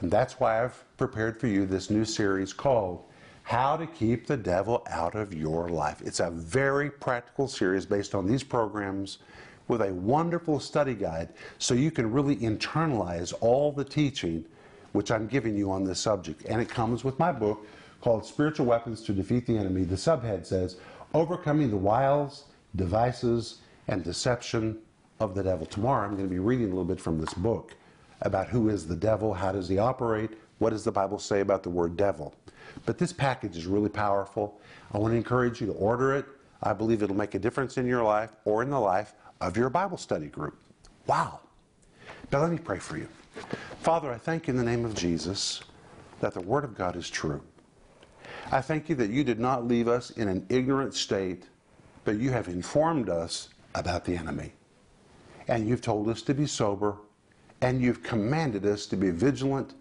And 0.00 0.10
that's 0.10 0.40
why 0.40 0.64
I've 0.64 0.82
prepared 0.96 1.38
for 1.38 1.46
you 1.46 1.66
this 1.66 1.90
new 1.90 2.06
series 2.06 2.54
called 2.54 3.04
How 3.42 3.76
to 3.76 3.86
Keep 3.86 4.28
the 4.28 4.38
Devil 4.38 4.82
Out 4.88 5.14
of 5.14 5.34
Your 5.34 5.68
Life. 5.68 6.00
It's 6.02 6.20
a 6.20 6.30
very 6.30 6.88
practical 6.88 7.48
series 7.48 7.84
based 7.84 8.14
on 8.14 8.26
these 8.26 8.42
programs 8.42 9.18
with 9.68 9.82
a 9.82 9.92
wonderful 9.92 10.58
study 10.58 10.94
guide 10.94 11.34
so 11.58 11.74
you 11.74 11.90
can 11.90 12.10
really 12.10 12.36
internalize 12.36 13.34
all 13.42 13.72
the 13.72 13.84
teaching 13.84 14.42
which 14.92 15.10
I'm 15.10 15.26
giving 15.26 15.54
you 15.54 15.70
on 15.70 15.84
this 15.84 16.00
subject. 16.00 16.46
And 16.46 16.62
it 16.62 16.70
comes 16.70 17.04
with 17.04 17.18
my 17.18 17.30
book 17.30 17.66
called 18.00 18.24
Spiritual 18.24 18.64
Weapons 18.64 19.02
to 19.02 19.12
Defeat 19.12 19.44
the 19.44 19.58
Enemy. 19.58 19.84
The 19.84 19.96
subhead 19.96 20.46
says, 20.46 20.78
Overcoming 21.12 21.68
the 21.68 21.76
Wiles 21.76 22.44
devices, 22.76 23.58
and 23.88 24.02
deception 24.02 24.78
of 25.20 25.34
the 25.34 25.42
devil. 25.42 25.66
Tomorrow 25.66 26.06
I'm 26.06 26.16
going 26.16 26.28
to 26.28 26.30
be 26.30 26.38
reading 26.38 26.66
a 26.66 26.68
little 26.68 26.84
bit 26.84 27.00
from 27.00 27.20
this 27.20 27.34
book 27.34 27.74
about 28.22 28.48
who 28.48 28.68
is 28.68 28.86
the 28.86 28.96
devil, 28.96 29.34
how 29.34 29.52
does 29.52 29.68
he 29.68 29.78
operate, 29.78 30.30
what 30.58 30.70
does 30.70 30.84
the 30.84 30.92
Bible 30.92 31.18
say 31.18 31.40
about 31.40 31.62
the 31.62 31.70
word 31.70 31.96
devil. 31.96 32.34
But 32.86 32.98
this 32.98 33.12
package 33.12 33.56
is 33.56 33.66
really 33.66 33.88
powerful. 33.88 34.60
I 34.92 34.98
want 34.98 35.12
to 35.12 35.16
encourage 35.16 35.60
you 35.60 35.66
to 35.66 35.72
order 35.72 36.14
it. 36.14 36.24
I 36.62 36.72
believe 36.72 37.02
it'll 37.02 37.16
make 37.16 37.34
a 37.34 37.38
difference 37.38 37.76
in 37.76 37.86
your 37.86 38.04
life 38.04 38.30
or 38.44 38.62
in 38.62 38.70
the 38.70 38.78
life 38.78 39.14
of 39.40 39.56
your 39.56 39.68
Bible 39.68 39.96
study 39.96 40.28
group. 40.28 40.62
Wow. 41.06 41.40
Now 42.30 42.42
let 42.42 42.52
me 42.52 42.58
pray 42.58 42.78
for 42.78 42.96
you. 42.96 43.08
Father, 43.80 44.12
I 44.12 44.18
thank 44.18 44.46
you 44.46 44.52
in 44.52 44.56
the 44.56 44.64
name 44.64 44.84
of 44.84 44.94
Jesus 44.94 45.60
that 46.20 46.32
the 46.32 46.40
Word 46.40 46.62
of 46.62 46.76
God 46.76 46.94
is 46.94 47.10
true. 47.10 47.42
I 48.52 48.60
thank 48.60 48.88
you 48.88 48.94
that 48.96 49.10
you 49.10 49.24
did 49.24 49.40
not 49.40 49.66
leave 49.66 49.88
us 49.88 50.10
in 50.10 50.28
an 50.28 50.46
ignorant 50.48 50.94
state 50.94 51.46
but 52.04 52.18
you 52.18 52.30
have 52.30 52.48
informed 52.48 53.08
us 53.08 53.48
about 53.74 54.04
the 54.04 54.16
enemy. 54.16 54.52
And 55.48 55.68
you've 55.68 55.82
told 55.82 56.08
us 56.08 56.22
to 56.22 56.34
be 56.34 56.46
sober, 56.46 56.96
and 57.60 57.80
you've 57.80 58.02
commanded 58.02 58.66
us 58.66 58.86
to 58.86 58.96
be 58.96 59.10
vigilant, 59.10 59.74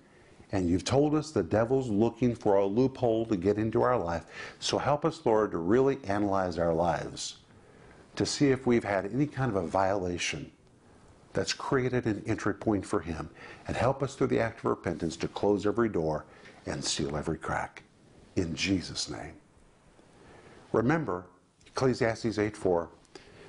and 0.51 0.69
you've 0.69 0.83
told 0.83 1.15
us 1.15 1.31
the 1.31 1.43
devil's 1.43 1.89
looking 1.89 2.35
for 2.35 2.55
a 2.55 2.65
loophole 2.65 3.25
to 3.25 3.37
get 3.37 3.57
into 3.57 3.81
our 3.81 3.97
life. 3.97 4.25
So 4.59 4.77
help 4.77 5.05
us, 5.05 5.25
Lord, 5.25 5.51
to 5.51 5.57
really 5.57 5.99
analyze 6.03 6.57
our 6.57 6.73
lives 6.73 7.37
to 8.15 8.25
see 8.25 8.49
if 8.49 8.67
we've 8.67 8.83
had 8.83 9.05
any 9.13 9.25
kind 9.25 9.49
of 9.49 9.63
a 9.63 9.67
violation 9.67 10.51
that's 11.33 11.53
created 11.53 12.05
an 12.05 12.21
entry 12.27 12.53
point 12.53 12.85
for 12.85 12.99
him. 12.99 13.29
And 13.67 13.77
help 13.77 14.03
us 14.03 14.15
through 14.15 14.27
the 14.27 14.39
act 14.39 14.59
of 14.59 14.65
repentance 14.65 15.15
to 15.17 15.27
close 15.29 15.65
every 15.65 15.89
door 15.89 16.25
and 16.65 16.83
seal 16.83 17.15
every 17.15 17.37
crack. 17.37 17.83
In 18.35 18.53
Jesus' 18.53 19.09
name. 19.09 19.33
Remember, 20.73 21.25
Ecclesiastes 21.73 22.37
8:4. 22.37 22.89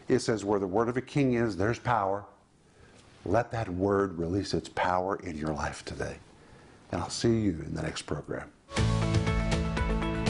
It 0.09 0.21
says, 0.21 0.45
Where 0.45 0.61
the 0.61 0.67
word 0.67 0.89
of 0.89 0.97
a 0.97 1.03
king 1.03 1.35
is, 1.35 1.57
there's 1.57 1.79
power. 1.79 2.25
Let 3.25 3.51
that 3.53 3.69
word 3.69 4.19
release 4.19 4.53
its 4.53 4.69
power 4.69 5.17
in 5.17 5.37
your 5.37 5.53
life 5.53 5.85
today. 5.85 6.17
And 6.91 7.01
I'll 7.01 7.11
see 7.11 7.41
you 7.41 7.51
in 7.65 7.75
the 7.75 7.83
next 7.83 8.03
program. 8.03 8.51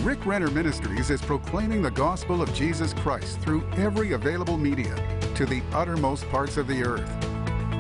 Rick 0.03 0.27
Renner 0.27 0.51
Ministries 0.51 1.11
is 1.11 1.23
proclaiming 1.23 1.81
the 1.81 1.91
gospel 1.91 2.43
of 2.43 2.53
Jesus 2.55 2.93
Christ 2.93 3.41
through 3.41 3.65
every 3.73 4.13
available 4.13 4.59
media 4.59 4.95
to 5.37 5.47
the 5.47 5.63
uttermost 5.73 6.29
parts 6.29 6.57
of 6.57 6.67
the 6.67 6.83
earth. 6.83 7.11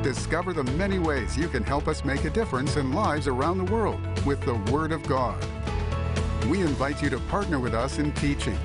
Discover 0.02 0.52
the 0.52 0.64
many 0.64 0.98
ways 0.98 1.36
you 1.36 1.48
can 1.48 1.62
help 1.62 1.88
us 1.88 2.04
make 2.04 2.24
a 2.24 2.30
difference 2.30 2.76
in 2.76 2.92
lives 2.92 3.28
around 3.28 3.58
the 3.58 3.72
world 3.72 4.00
with 4.24 4.40
the 4.42 4.54
Word 4.72 4.92
of 4.92 5.02
God. 5.04 5.44
We 6.48 6.60
invite 6.60 7.02
you 7.02 7.10
to 7.10 7.18
partner 7.20 7.60
with 7.60 7.74
us 7.74 7.98
in 7.98 8.12
teaching 8.12 8.58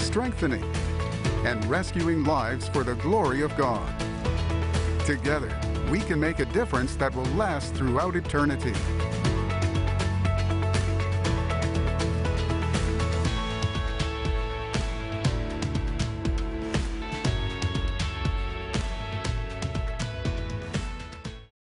strengthening, 0.00 0.64
and 1.44 1.64
rescuing 1.66 2.24
lives 2.24 2.68
for 2.68 2.82
the 2.82 2.94
glory 2.96 3.42
of 3.42 3.56
God. 3.56 3.88
Together, 5.04 5.56
we 5.90 6.00
can 6.00 6.18
make 6.18 6.38
a 6.38 6.44
difference 6.46 6.96
that 6.96 7.14
will 7.14 7.24
last 7.36 7.74
throughout 7.74 8.16
eternity. 8.16 8.74